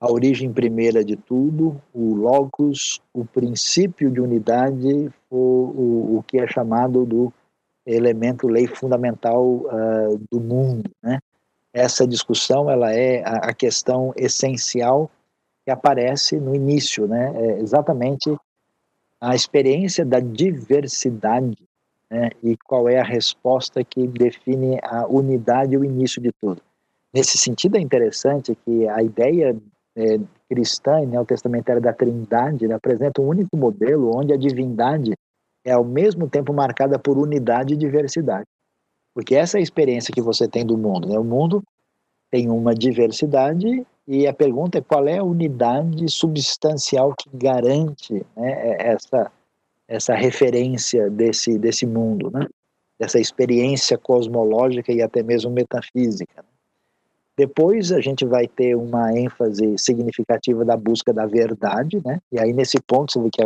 [0.00, 6.40] a origem primeira de tudo, o logos, o princípio de unidade, o, o, o que
[6.40, 7.32] é chamado do
[7.86, 10.90] elemento lei fundamental uh, do mundo.
[11.00, 11.20] Né?
[11.76, 15.10] Essa discussão ela é a, questão essencial
[15.62, 17.34] que aparece no início, né?
[17.36, 18.34] É exatamente
[19.20, 21.58] a experiência da diversidade
[22.10, 26.62] né, e qual é a resposta que define a unidade e o início de tudo.
[27.12, 29.54] Nesse sentido, é interessante que a ideia
[29.94, 30.18] é,
[30.48, 35.12] cristã e neotestamentária da trindade né, apresenta um único modelo onde a divindade
[35.62, 38.46] é ao mesmo tempo marcada por unidade e diversidade.
[39.16, 41.08] Porque essa é a experiência que você tem do mundo.
[41.08, 41.18] Né?
[41.18, 41.64] O mundo
[42.30, 48.52] tem uma diversidade e a pergunta é qual é a unidade substancial que garante né,
[48.52, 49.32] é, essa,
[49.88, 52.46] essa referência desse, desse mundo, né?
[53.00, 56.44] dessa experiência cosmológica e até mesmo metafísica.
[57.38, 62.20] Depois a gente vai ter uma ênfase significativa da busca da verdade, né?
[62.30, 63.42] e aí nesse ponto você vê que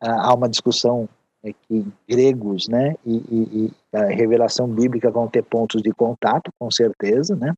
[0.00, 1.06] há uma discussão
[1.44, 6.50] é que gregos né, e, e, e, a revelação bíblica vão ter pontos de contato,
[6.58, 7.54] com certeza, né?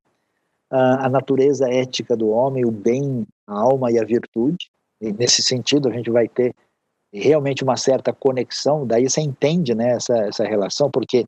[0.70, 4.68] a, a natureza ética do homem, o bem, a alma e a virtude.
[5.00, 6.54] E nesse sentido, a gente vai ter
[7.12, 11.24] realmente uma certa conexão, daí você entende né, essa, essa relação, porque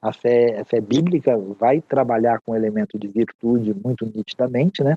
[0.00, 4.94] a fé, a fé bíblica vai trabalhar com o elemento de virtude muito nitidamente, né?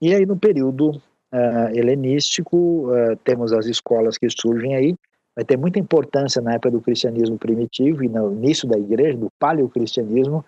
[0.00, 4.96] E aí no período uh, helenístico uh, temos as escolas que surgem aí,
[5.38, 9.30] vai ter muita importância na época do cristianismo primitivo e no início da igreja, do
[9.38, 10.44] paleocristianismo,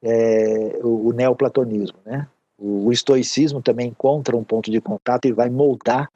[0.00, 1.98] é, o, o, neoplatonismo.
[2.06, 2.28] Né?
[2.56, 6.08] O, o, estoicismo também encontra um ponto de contato e vai moldar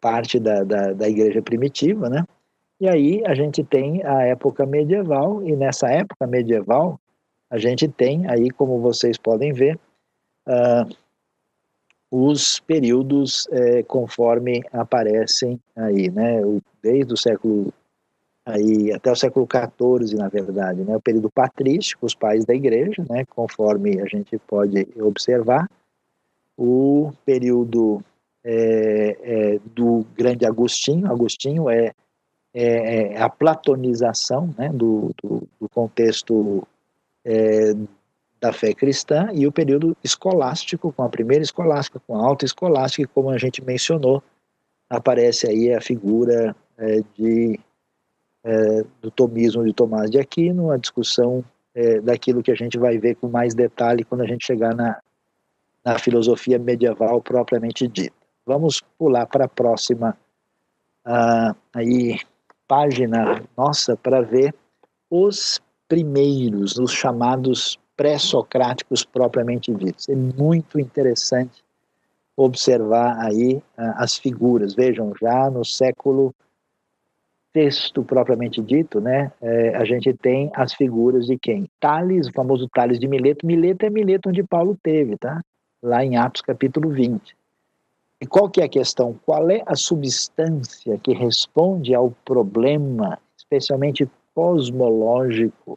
[0.00, 2.08] parte da, da, da igreja primitiva.
[2.08, 2.24] Né?
[2.80, 6.98] E aí a gente tem a época medieval, e nessa época medieval
[7.50, 9.78] a gente tem aí, como vocês podem ver,
[10.48, 10.88] uh,
[12.10, 16.40] os períodos é, conforme aparecem aí, né?
[16.82, 17.72] Desde o século
[18.48, 23.04] aí até o século XIV, na verdade, né, o período patrístico, os pais da igreja,
[23.08, 25.68] né, conforme a gente pode observar,
[26.56, 28.02] o período
[28.42, 31.92] é, é, do grande Agostinho, Agostinho é,
[32.54, 36.66] é, é a platonização né, do, do, do contexto
[37.24, 37.74] é,
[38.40, 43.02] da fé cristã e o período escolástico, com a primeira escolástica, com a alta escolástica,
[43.02, 44.22] e como a gente mencionou,
[44.88, 47.58] aparece aí a figura é, de
[48.44, 52.96] é, do tomismo de Tomás de Aquino, a discussão é, daquilo que a gente vai
[52.98, 55.00] ver com mais detalhe quando a gente chegar na,
[55.84, 58.16] na filosofia medieval propriamente dita.
[58.46, 60.16] Vamos pular para a próxima
[61.06, 62.18] uh, aí,
[62.66, 64.54] página nossa para ver
[65.10, 70.08] os primeiros, os chamados pré-socráticos propriamente ditos.
[70.08, 71.64] É muito interessante
[72.36, 73.62] observar aí uh,
[73.96, 74.72] as figuras.
[74.72, 76.32] Vejam, já no século
[77.52, 81.68] texto propriamente dito, né, é, a gente tem as figuras de quem?
[81.80, 83.44] Tales, o famoso Tales de Mileto.
[83.44, 85.42] Mileto é Mileto onde Paulo teve, tá?
[85.82, 87.36] Lá em Atos capítulo 20.
[88.20, 89.18] E qual que é a questão?
[89.26, 95.76] Qual é a substância que responde ao problema, especialmente cosmológico,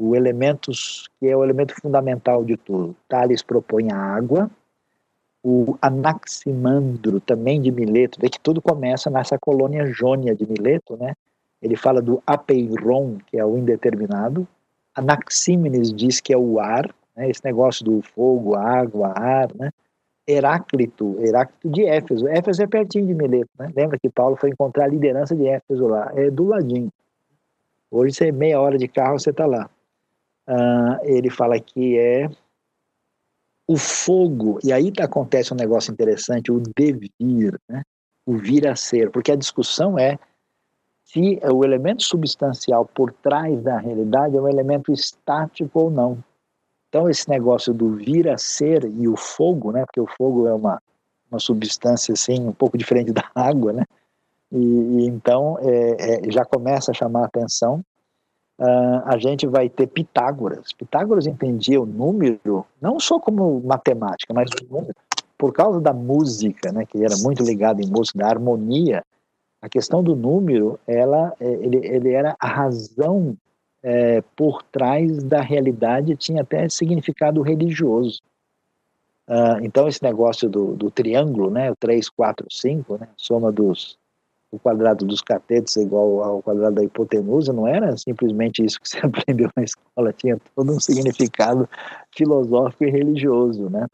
[0.00, 0.72] o elemento
[1.18, 2.96] que é o elemento fundamental de tudo?
[3.06, 4.50] Tales propõe a água,
[5.44, 11.12] o Anaximandro, também de Mileto, vê que tudo começa nessa colônia jônia de Mileto, né?
[11.60, 14.48] Ele fala do apeiron, que é o indeterminado.
[14.94, 17.28] Anaxímenes diz que é o ar, né?
[17.28, 19.70] esse negócio do fogo, água, ar, né?
[20.26, 22.26] Heráclito, Heráclito de Éfeso.
[22.28, 23.70] Éfeso é pertinho de Mileto, né?
[23.76, 26.90] Lembra que Paulo foi encontrar a liderança de Éfeso lá, é do ladinho.
[27.90, 29.68] Hoje você meia hora de carro você está lá.
[30.50, 32.28] Uh, ele fala que é
[33.68, 37.82] o fogo, e aí acontece um negócio interessante, o devir, né?
[38.26, 40.18] o vir a ser, porque a discussão é
[41.04, 46.22] se o elemento substancial por trás da realidade é um elemento estático ou não.
[46.88, 50.52] Então, esse negócio do vir a ser e o fogo, né, porque o fogo é
[50.54, 50.82] uma,
[51.30, 53.84] uma substância assim, um pouco diferente da água, né,
[54.50, 57.84] e, e então é, é, já começa a chamar a atenção.
[58.60, 60.70] Uh, a gente vai ter Pitágoras.
[60.74, 64.50] Pitágoras entendia o número não só como matemática, mas
[65.38, 69.02] por causa da música, né, que era muito ligado em música, da harmonia.
[69.62, 73.34] A questão do número, ela, é, ele, ele era a razão
[73.82, 78.20] é, por trás da realidade tinha até significado religioso.
[79.26, 83.96] Uh, então, esse negócio do, do, triângulo, né, o 3, 4, 5, né, soma dos,
[84.52, 88.88] o quadrado dos catetos é igual ao quadrado da hipotenusa, não era simplesmente isso que
[88.88, 91.68] você aprendeu na escola, tinha todo um significado
[92.14, 93.86] filosófico e religioso, né?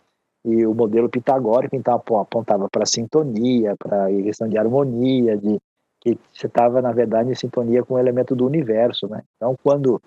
[0.45, 5.59] E o modelo pitagórico, então, apontava para sintonia, para questão de harmonia, de
[6.01, 9.09] que você estava, na verdade, em sintonia com o elemento do universo.
[9.09, 9.23] Né?
[9.35, 10.01] Então, quando,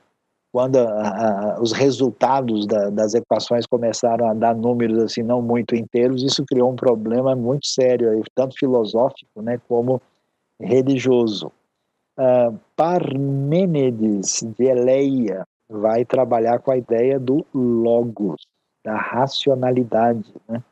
[0.54, 5.76] quando a, a, os resultados da, das equações começaram a dar números assim não muito
[5.76, 10.02] inteiros, isso criou um problema muito sério, tanto filosófico né, como
[10.60, 11.52] religioso.
[12.18, 18.46] Uh, Parmênides de Eleia vai trabalhar com a ideia do logos,
[18.84, 20.34] da racionalidade.
[20.48, 20.64] Né?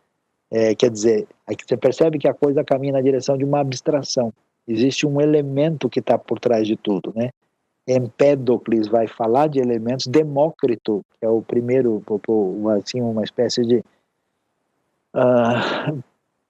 [0.52, 4.34] É, quer dizer, aqui você percebe que a coisa caminha na direção de uma abstração
[4.68, 7.30] existe um elemento que está por trás de tudo, né?
[7.88, 12.04] Empédocles vai falar de elementos, Demócrito, que é o primeiro,
[12.78, 13.78] assim, uma espécie de
[15.16, 16.04] uh,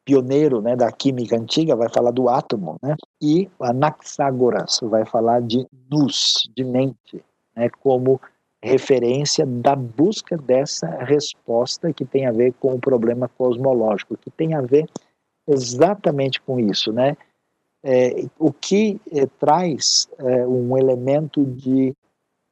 [0.07, 2.95] pioneiro né, da química antiga, vai falar do átomo, né?
[3.21, 7.21] E Anaxágoras vai falar de nous, de mente,
[7.53, 8.21] né, como
[8.63, 14.53] referência da busca dessa resposta que tem a ver com o problema cosmológico, que tem
[14.53, 14.87] a ver
[15.45, 17.17] exatamente com isso, né?
[17.83, 21.95] é, o que é, traz é, um elemento de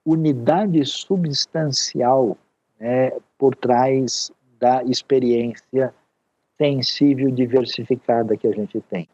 [0.05, 2.37] unidade substancial
[2.79, 5.93] né, por trás da experiência
[6.57, 9.07] sensível diversificada que a gente tem.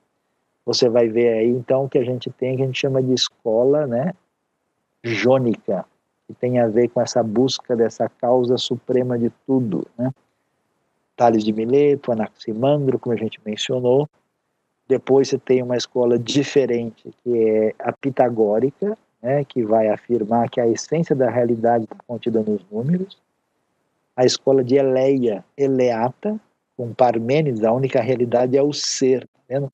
[0.66, 3.88] Você vai ver aí então que a gente tem que a gente chama de escola,
[3.88, 4.14] né,
[5.04, 5.86] jônica,
[6.28, 10.12] que tem a ver com essa busca dessa causa suprema de tudo, né?
[11.16, 14.08] Tales de Mileto, Anaximandro, como a gente mencionou,
[14.88, 20.60] depois você tem uma escola diferente, que é a pitagórica, né, que vai afirmar que
[20.60, 23.18] a essência da realidade está contida nos números.
[24.16, 26.40] A escola de Eleia, Eleata,
[26.82, 29.30] com Parmênides, a única realidade é o ser.
[29.48, 29.70] Tá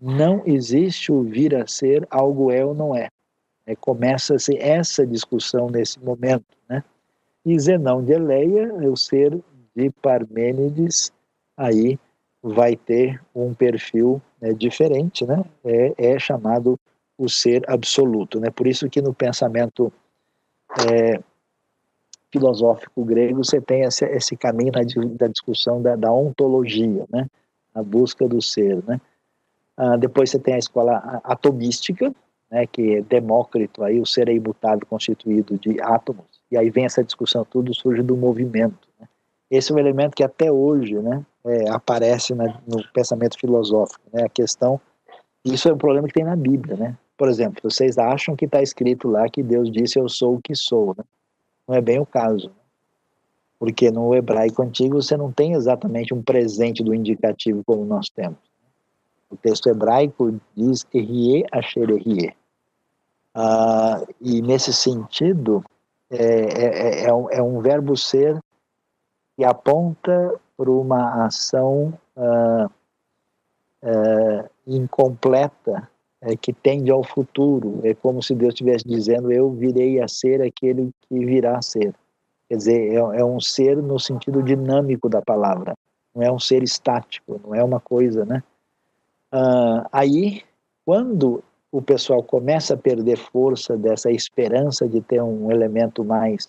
[0.00, 3.08] não existe o vir a ser, algo é ou não é.
[3.64, 6.44] é Começa-se essa discussão nesse momento.
[6.68, 6.82] Né?
[7.46, 9.40] E Zenão de Eleia o ser
[9.72, 11.12] de Parmênides,
[11.56, 11.96] aí
[12.42, 15.44] vai ter um perfil né, diferente, né?
[15.64, 16.76] É, é, chamado
[17.16, 18.50] o ser absoluto, né?
[18.50, 19.92] Por isso que no pensamento
[20.90, 21.20] é,
[22.30, 24.72] filosófico grego você tem esse, esse caminho
[25.16, 27.26] da discussão da, da, ontologia, né?
[27.74, 29.00] A busca do ser, né?
[29.76, 32.14] Ah, depois você tem a escola atomística,
[32.50, 32.66] né?
[32.66, 36.26] Que é Demócrito, aí o ser é imutável constituído de átomos.
[36.50, 38.88] E aí vem essa discussão, tudo surge do movimento.
[38.98, 39.06] Né?
[39.50, 41.24] Esse é um elemento que até hoje, né?
[41.48, 44.24] é, aparece na, no pensamento filosófico, né?
[44.24, 44.80] A questão,
[45.44, 46.96] isso é um problema que tem na Bíblia, né?
[47.16, 50.54] Por exemplo, vocês acham que está escrito lá que Deus disse eu sou o que
[50.54, 51.04] sou, né?
[51.68, 52.50] Não é bem o caso.
[53.58, 58.38] Porque no hebraico antigo você não tem exatamente um presente do indicativo como nós temos.
[59.30, 62.34] O texto hebraico diz Erie Asher Erie.
[63.34, 65.62] Ah, e nesse sentido,
[66.10, 68.40] é, é, é, um, é, um, verbo ser
[69.36, 72.70] que aponta para uma ação ah,
[73.82, 75.88] ah, incompleta
[76.20, 77.80] é, que tende ao futuro.
[77.84, 81.94] É como se Deus estivesse dizendo: Eu virei a ser aquele que virá a ser.
[82.48, 85.74] Quer dizer, é, é um ser no sentido dinâmico da palavra,
[86.14, 88.42] não é um ser estático, não é uma coisa, né?
[89.30, 90.42] Ah, aí,
[90.84, 96.48] quando o pessoal começa a perder força dessa esperança de ter um elemento mais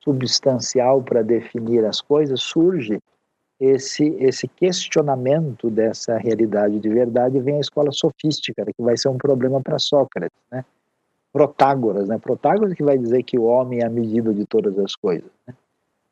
[0.00, 2.98] substancial para definir as coisas, surge
[3.60, 9.18] esse, esse questionamento dessa realidade de verdade vem a escola sofística, que vai ser um
[9.18, 10.64] problema para Sócrates, né?
[11.32, 12.18] Protágoras, né?
[12.18, 15.30] Protágoras que vai dizer que o homem é a medida de todas as coisas.
[15.46, 15.54] Né?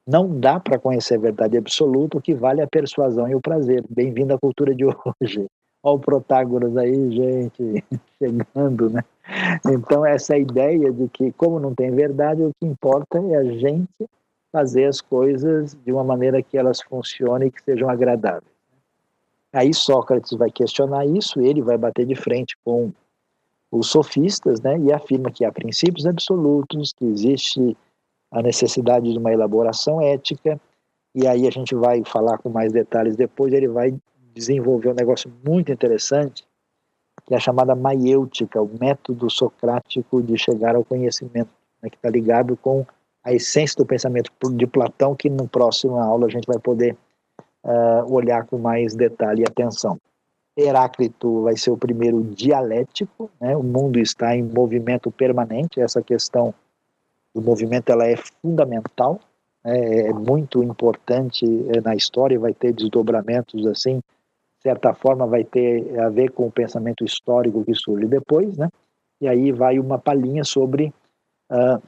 [0.07, 3.41] Não dá para conhecer a verdade absoluta, o que vale é a persuasão e o
[3.41, 3.85] prazer.
[3.89, 5.47] Bem-vindo à cultura de hoje.
[5.83, 7.85] Olha o Protágoras aí, gente,
[8.19, 9.03] chegando, né?
[9.69, 14.09] Então, essa ideia de que, como não tem verdade, o que importa é a gente
[14.53, 18.57] fazer as coisas de uma maneira que elas funcionem e que sejam agradáveis.
[19.53, 22.93] Aí Sócrates vai questionar isso, ele vai bater de frente com
[23.71, 27.77] os sofistas, né, e afirma que há princípios absolutos, que existe
[28.31, 30.61] a necessidade de uma elaboração ética,
[31.15, 33.95] e aí a gente vai falar com mais detalhes depois, ele vai
[34.35, 36.45] desenvolver um negócio muito interessante,
[37.25, 41.51] que é a chamada maiêutica, o método socrático de chegar ao conhecimento,
[41.83, 42.87] né, que está ligado com
[43.27, 46.97] a essência do pensamento de Platão, que no próximo aula a gente vai poder
[47.65, 49.99] uh, olhar com mais detalhe e atenção.
[50.57, 53.57] Heráclito vai ser o primeiro dialético, né?
[53.57, 56.55] o mundo está em movimento permanente, essa questão
[57.35, 59.19] do movimento ela é fundamental,
[59.65, 60.03] né?
[60.03, 61.45] é muito importante
[61.77, 66.47] é, na história, vai ter desdobramentos assim, de certa forma vai ter a ver com
[66.47, 68.69] o pensamento histórico que surge depois, né?
[69.21, 70.95] e aí vai uma palhinha sobre
[71.51, 71.83] uh,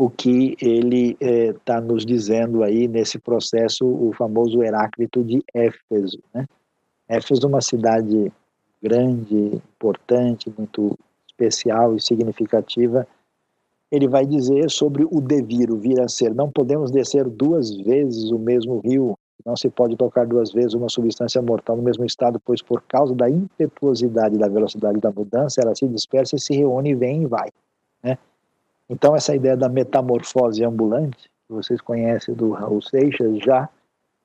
[0.00, 6.18] o que ele está eh, nos dizendo aí nesse processo, o famoso Heráclito de Éfeso.
[6.34, 6.46] Né?
[7.06, 8.32] Éfeso é uma cidade
[8.82, 13.06] grande, importante, muito especial e significativa.
[13.92, 16.34] Ele vai dizer sobre o devir, o vir a ser.
[16.34, 20.88] Não podemos descer duas vezes o mesmo rio, não se pode tocar duas vezes uma
[20.88, 25.74] substância mortal no mesmo estado, pois por causa da impetuosidade da velocidade da mudança, ela
[25.74, 27.50] se dispersa e se reúne, vem e vai.
[28.02, 28.16] Né?
[28.90, 33.68] Então, essa ideia da metamorfose ambulante, que vocês conhecem do Raul Seixas, já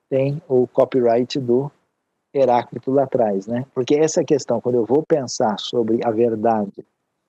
[0.10, 1.72] tem o copyright do
[2.34, 3.64] Heráclito lá atrás, né?
[3.76, 6.84] Porque essa questão, quando eu vou pensar sobre a verdade,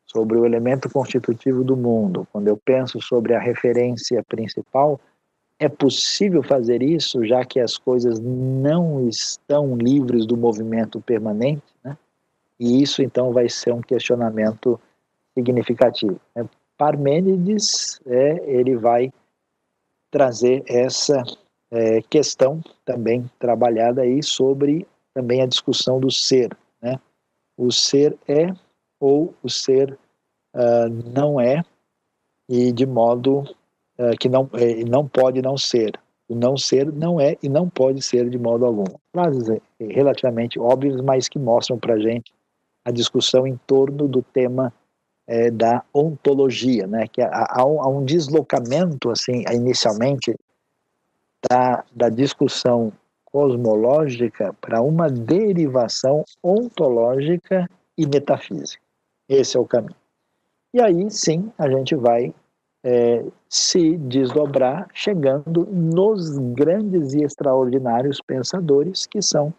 [0.07, 4.99] sobre o elemento constitutivo do mundo, quando eu penso sobre a referência principal,
[5.59, 11.99] é possível fazer isso já que as coisas não estão livres do movimento permanente, né?
[12.59, 14.81] E isso então vai ser um questionamento
[15.35, 16.19] significativo.
[16.35, 16.49] Né?
[16.77, 19.13] Parmênides, é, ele vai
[20.11, 21.23] trazer essa
[21.71, 27.01] é, questão também trabalhada aí sobre também a discussão do ser, né?
[27.57, 28.53] O ser é
[29.01, 29.99] ou o ser
[30.55, 31.63] uh, não é
[32.49, 33.41] e de modo
[33.99, 35.99] uh, que não é, não pode não ser.
[36.29, 38.85] O não ser não é e não pode ser de modo algum.
[39.13, 42.33] Frases é, relativamente óbvias, mas que mostram para gente
[42.85, 44.73] a discussão em torno do tema
[45.27, 47.07] é, da ontologia, né?
[47.09, 50.35] Que há, há, um, deslocamento, assim, inicialmente,
[51.51, 52.93] da, da discussão
[53.25, 57.69] cosmológica para uma derivação ontológica
[57.99, 58.83] e metafísica.
[59.29, 59.97] Esse é o caminho.
[60.73, 62.33] E aí, sim, a gente vai
[62.85, 69.53] é, se desdobrar, chegando nos grandes e extraordinários pensadores que são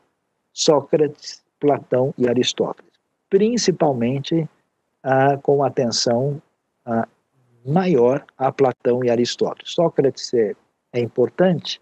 [0.53, 2.91] Sócrates, Platão e Aristóteles.
[3.29, 4.47] Principalmente
[5.03, 6.41] ah, com atenção
[6.85, 7.07] ah,
[7.65, 9.71] maior a Platão e Aristóteles.
[9.71, 10.55] Sócrates é,
[10.93, 11.81] é importante,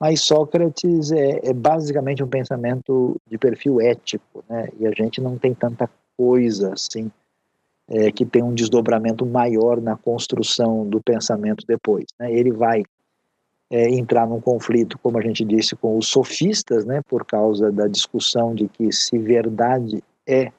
[0.00, 4.68] mas Sócrates é, é, basicamente um pensamento de perfil ético, né?
[4.78, 7.10] e a gente não tem tanta coisa assim
[7.88, 12.06] é, que tem um desdobramento maior na construção do pensamento depois.
[12.18, 12.32] Né?
[12.32, 12.82] Ele vai
[13.70, 17.86] é, entrar num conflito, como a gente disse, com os sofistas, né, por causa da
[17.86, 20.50] discussão de que se verdade é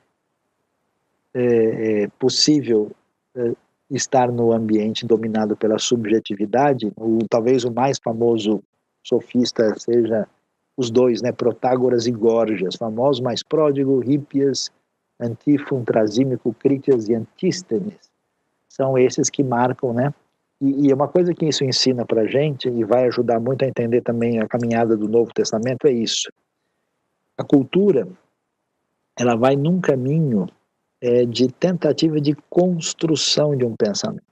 [1.34, 2.92] é, é possível
[3.36, 3.54] é,
[3.90, 8.64] estar no ambiente dominado pela subjetividade, o, talvez o mais famoso
[9.04, 10.28] sofista seja
[10.78, 14.72] os dois, né, Protágoras e Gorgias, famosos, mais pródigo, Hípias,
[15.20, 18.10] Antífon, Trasímico, Crítias e Antístenes,
[18.70, 20.14] são esses que marcam, né,
[20.62, 24.02] E, e uma coisa que isso ensina para gente e vai ajudar muito a entender
[24.02, 26.32] também a caminhada do Novo Testamento é isso.
[27.36, 28.08] A cultura,
[29.20, 30.48] ela vai num caminho
[31.02, 34.24] é, de tentativa de construção de um pensamento.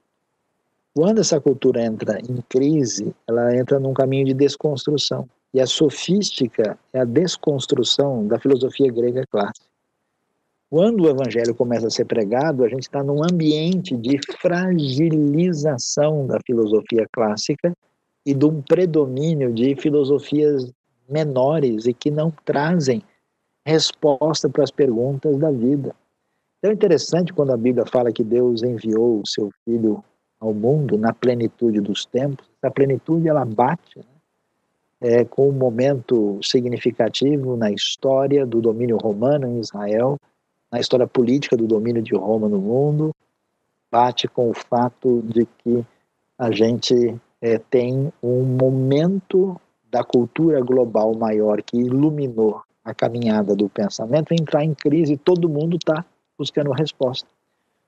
[0.94, 5.28] Quando essa cultura entra em crise, ela entra num caminho de desconstrução.
[5.52, 9.66] E a sofística é a desconstrução da filosofia grega clássica.
[10.68, 16.38] Quando o evangelho começa a ser pregado, a gente está num ambiente de fragilização da
[16.46, 17.76] filosofia clássica
[18.24, 20.70] e de um predomínio de filosofias
[21.08, 23.02] menores e que não trazem
[23.66, 25.92] resposta para as perguntas da vida.
[26.60, 30.04] Então é interessante quando a Bíblia fala que Deus enviou o seu Filho
[30.38, 32.46] ao mundo na plenitude dos tempos.
[32.62, 34.04] A plenitude ela bate né,
[35.00, 40.18] é, com um momento significativo na história do domínio romano em Israel,
[40.70, 43.10] na história política do domínio de Roma no mundo,
[43.90, 45.84] bate com o fato de que
[46.38, 49.58] a gente é, tem um momento
[49.90, 54.32] da cultura global maior que iluminou a caminhada do pensamento.
[54.32, 56.04] Entrar em crise todo mundo está
[56.40, 57.28] buscando resposta.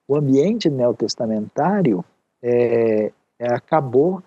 [0.07, 2.05] O ambiente neotestamentário
[2.42, 4.22] é, é, acabou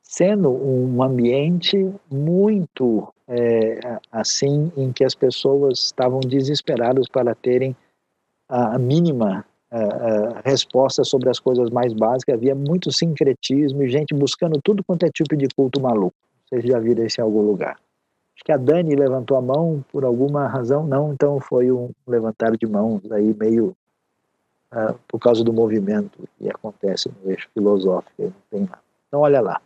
[0.00, 7.76] sendo um ambiente muito é, assim em que as pessoas estavam desesperadas para terem
[8.48, 9.78] a mínima a,
[10.38, 12.36] a resposta sobre as coisas mais básicas.
[12.36, 16.16] Havia muito sincretismo e gente buscando tudo quanto é tipo de culto maluco.
[16.46, 17.76] Vocês já viram isso em algum lugar?
[18.38, 22.56] Acho que a Dani levantou a mão por alguma razão, não, então foi um levantar
[22.56, 23.76] de mãos aí meio
[24.72, 28.78] uh, por causa do movimento que acontece no eixo filosófico, não tem nada.
[29.08, 29.60] Então olha lá.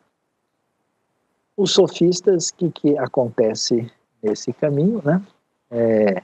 [1.54, 3.92] Os sofistas, o que, que acontece
[4.22, 5.22] nesse caminho, né?
[5.70, 6.22] É,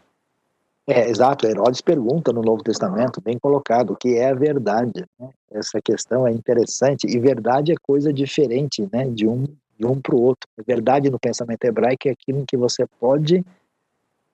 [0.86, 5.04] é, exato, Herodes pergunta no Novo Testamento, bem colocado, o que é a verdade.
[5.20, 5.28] Né?
[5.50, 9.44] Essa questão é interessante, e verdade é coisa diferente né, de um,
[9.78, 10.48] de um para o outro.
[10.58, 13.44] A verdade no pensamento hebraico é aquilo em que você pode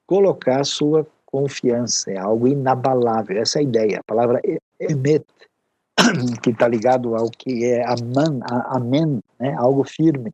[0.07, 3.99] colocar a sua confiança, é algo inabalável, essa é a ideia.
[3.99, 4.41] A palavra
[4.79, 5.25] emet,
[6.43, 10.33] que está ligado ao que é aman, amen, né, algo firme.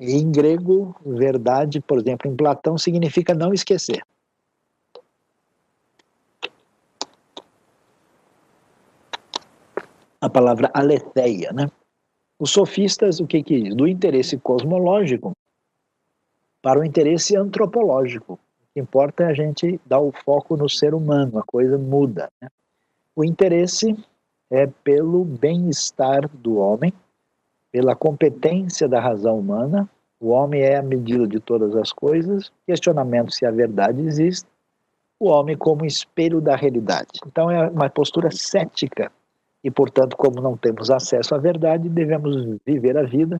[0.00, 4.02] Em grego, verdade, por exemplo, em Platão, significa não esquecer.
[10.20, 11.70] A palavra aletheia, né?
[12.38, 13.74] Os sofistas, o que que diz?
[13.74, 15.32] Do interesse cosmológico
[16.64, 18.34] para o interesse antropológico.
[18.34, 18.38] O
[18.72, 22.28] que importa é a gente dar o foco no ser humano, a coisa muda.
[22.40, 22.48] Né?
[23.14, 23.94] O interesse
[24.50, 26.92] é pelo bem-estar do homem,
[27.70, 29.88] pela competência da razão humana.
[30.18, 32.50] O homem é a medida de todas as coisas.
[32.66, 34.48] Questionamento se a verdade existe.
[35.20, 37.10] O homem como espelho da realidade.
[37.26, 39.12] Então é uma postura cética
[39.64, 43.38] e, portanto, como não temos acesso à verdade, devemos viver a vida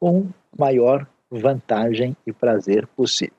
[0.00, 0.26] com
[0.58, 3.36] maior vantagem e prazer possível.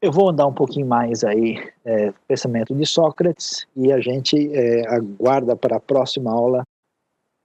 [0.00, 4.88] Eu vou andar um pouquinho mais aí, é, pensamento de Sócrates, e a gente é,
[4.88, 6.62] aguarda para a próxima aula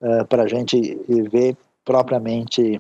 [0.02, 0.96] é, para a gente
[1.32, 2.80] ver propriamente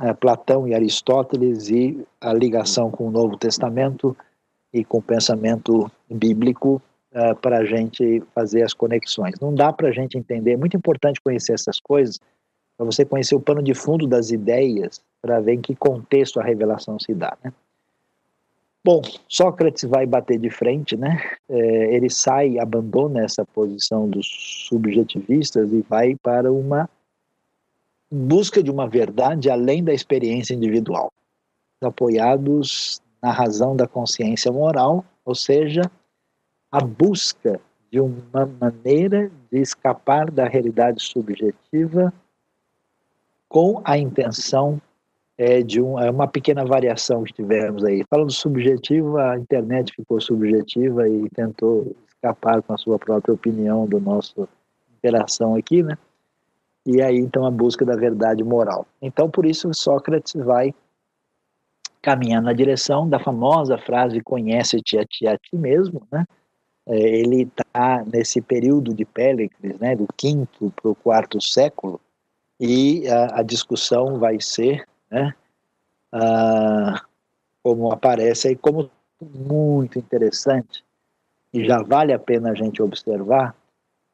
[0.00, 4.16] é, Platão e Aristóteles e a ligação com o Novo Testamento
[4.72, 6.82] e com o pensamento bíblico
[7.14, 9.34] uh, para a gente fazer as conexões.
[9.40, 12.20] Não dá para a gente entender, é muito importante conhecer essas coisas,
[12.76, 16.42] para você conhecer o pano de fundo das ideias, para ver em que contexto a
[16.42, 17.36] revelação se dá.
[17.42, 17.52] Né?
[18.84, 21.18] Bom, Sócrates vai bater de frente, né?
[21.48, 24.26] É, ele sai, abandona essa posição dos
[24.68, 26.86] subjetivistas e vai para uma
[28.10, 31.10] busca de uma verdade além da experiência individual,
[31.82, 35.90] apoiados na razão da consciência moral, ou seja,
[36.74, 42.12] a busca de uma maneira de escapar da realidade subjetiva
[43.48, 44.82] com a intenção
[45.38, 48.02] é, de um, é uma pequena variação que tivemos aí.
[48.10, 54.00] Falando subjetivo, a internet ficou subjetiva e tentou escapar com a sua própria opinião do
[54.00, 54.48] nosso
[54.98, 55.96] interação aqui, né?
[56.84, 58.84] E aí, então, a busca da verdade moral.
[59.00, 60.74] Então, por isso, Sócrates vai
[62.02, 66.26] caminhar na direção da famosa frase conhece-te a ti a ti mesmo, né?
[66.86, 72.00] É, ele está nesse período de Péricles, né, do quinto para o quarto século,
[72.60, 75.34] e a, a discussão vai ser, né,
[77.62, 78.90] como aparece aí, como
[79.20, 80.84] muito interessante,
[81.52, 83.56] e já vale a pena a gente observar,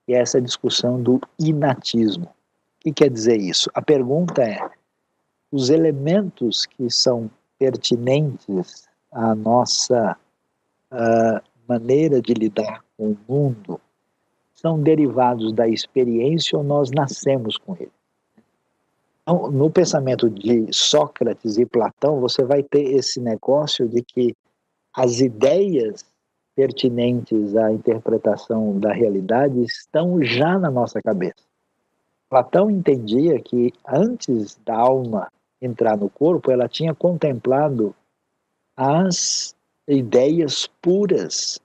[0.06, 2.24] que é essa discussão do inatismo.
[2.26, 3.70] O que quer dizer isso?
[3.74, 4.58] A pergunta é:
[5.50, 10.16] os elementos que são pertinentes à nossa
[10.92, 13.80] uh, maneira de lidar com o mundo
[14.52, 17.92] são derivados da experiência ou nós nascemos com ele.
[19.22, 24.34] Então, no pensamento de Sócrates e Platão, você vai ter esse negócio de que
[24.92, 26.04] as ideias
[26.56, 31.44] pertinentes à interpretação da realidade estão já na nossa cabeça.
[32.28, 35.30] Platão entendia que antes da alma
[35.62, 37.94] entrar no corpo, ela tinha contemplado
[38.76, 39.54] as
[39.90, 41.60] ideias puras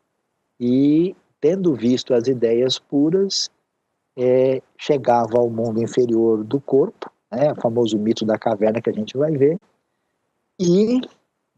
[0.59, 3.49] e, tendo visto as ideias puras,
[4.17, 8.93] é, chegava ao mundo inferior do corpo, né, o famoso mito da caverna que a
[8.93, 9.59] gente vai ver,
[10.59, 11.01] e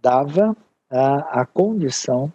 [0.01, 0.55] dava
[0.89, 2.31] a, a condição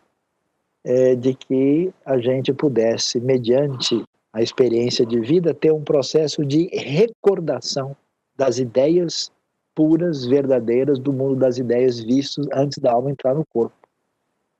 [0.84, 4.02] é, de que a gente pudesse, mediante
[4.32, 7.94] a experiência de vida, ter um processo de recordação
[8.34, 9.30] das ideias
[9.74, 13.81] puras, verdadeiras do mundo das ideias vistos antes da alma entrar no corpo.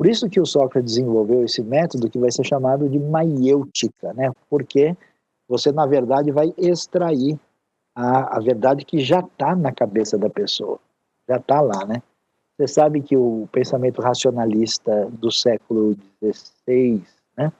[0.02, 4.32] Por isso que o Sócrates desenvolveu esse método que vai ser chamado de maiêutica, né?
[4.50, 4.96] Porque
[5.46, 7.38] você na verdade vai extrair
[7.94, 10.80] a, a verdade que já está na cabeça da pessoa,
[11.28, 12.02] já está lá, né?
[12.56, 17.00] Você sabe que o pensamento racionalista do século XVI,
[17.38, 17.52] né?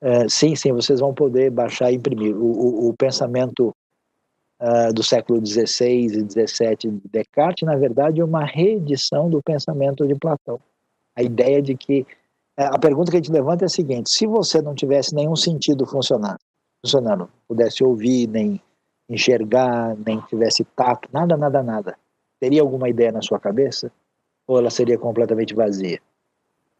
[0.00, 2.36] É, sim, sim, vocês vão poder baixar e imprimir.
[2.36, 3.74] O, o, o pensamento
[4.62, 10.06] uh, do século XVI e XVII de Descartes, na verdade, é uma reedição do pensamento
[10.06, 10.60] de Platão.
[11.20, 12.06] A ideia de que
[12.56, 15.36] é, a pergunta que a gente levanta é a seguinte: se você não tivesse nenhum
[15.36, 16.38] sentido funcionando,
[16.82, 18.58] funcionando, pudesse ouvir, nem
[19.06, 21.98] enxergar, nem tivesse tato, nada, nada, nada,
[22.40, 23.92] teria alguma ideia na sua cabeça?
[24.46, 26.00] Ou ela seria completamente vazia?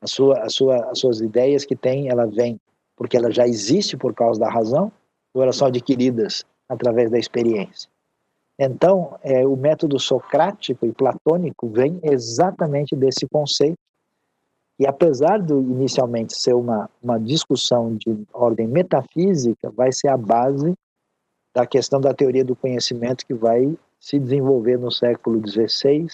[0.01, 2.59] A sua, a sua, as suas ideias que tem, ela vem
[2.97, 4.91] porque ela já existe por causa da razão,
[5.35, 7.91] ou elas são adquiridas através da experiência?
[8.59, 13.79] Então, é, o método socrático e platônico vem exatamente desse conceito
[14.81, 20.73] e apesar de inicialmente ser uma, uma discussão de ordem metafísica, vai ser a base
[21.55, 26.07] da questão da teoria do conhecimento que vai se desenvolver no século XVI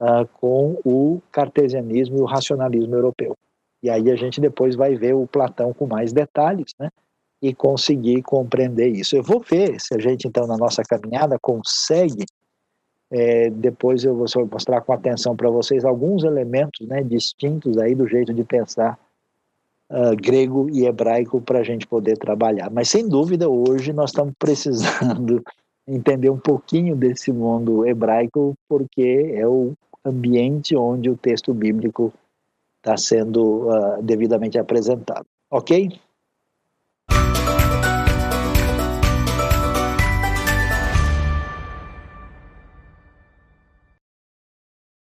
[0.00, 3.36] uh, com o cartesianismo e o racionalismo europeu.
[3.82, 6.90] E aí a gente depois vai ver o Platão com mais detalhes, né?
[7.42, 9.16] E conseguir compreender isso.
[9.16, 12.24] Eu vou ver se a gente, então, na nossa caminhada, consegue
[13.10, 18.06] é, depois eu vou mostrar com atenção para vocês alguns elementos né, distintos aí do
[18.06, 18.98] jeito de pensar
[19.90, 22.70] uh, grego e hebraico para a gente poder trabalhar.
[22.70, 25.42] Mas sem dúvida hoje nós estamos precisando
[25.88, 29.72] entender um pouquinho desse mundo hebraico porque é o
[30.04, 32.12] ambiente onde o texto bíblico
[32.78, 35.26] está sendo uh, devidamente apresentado.
[35.50, 36.00] Ok?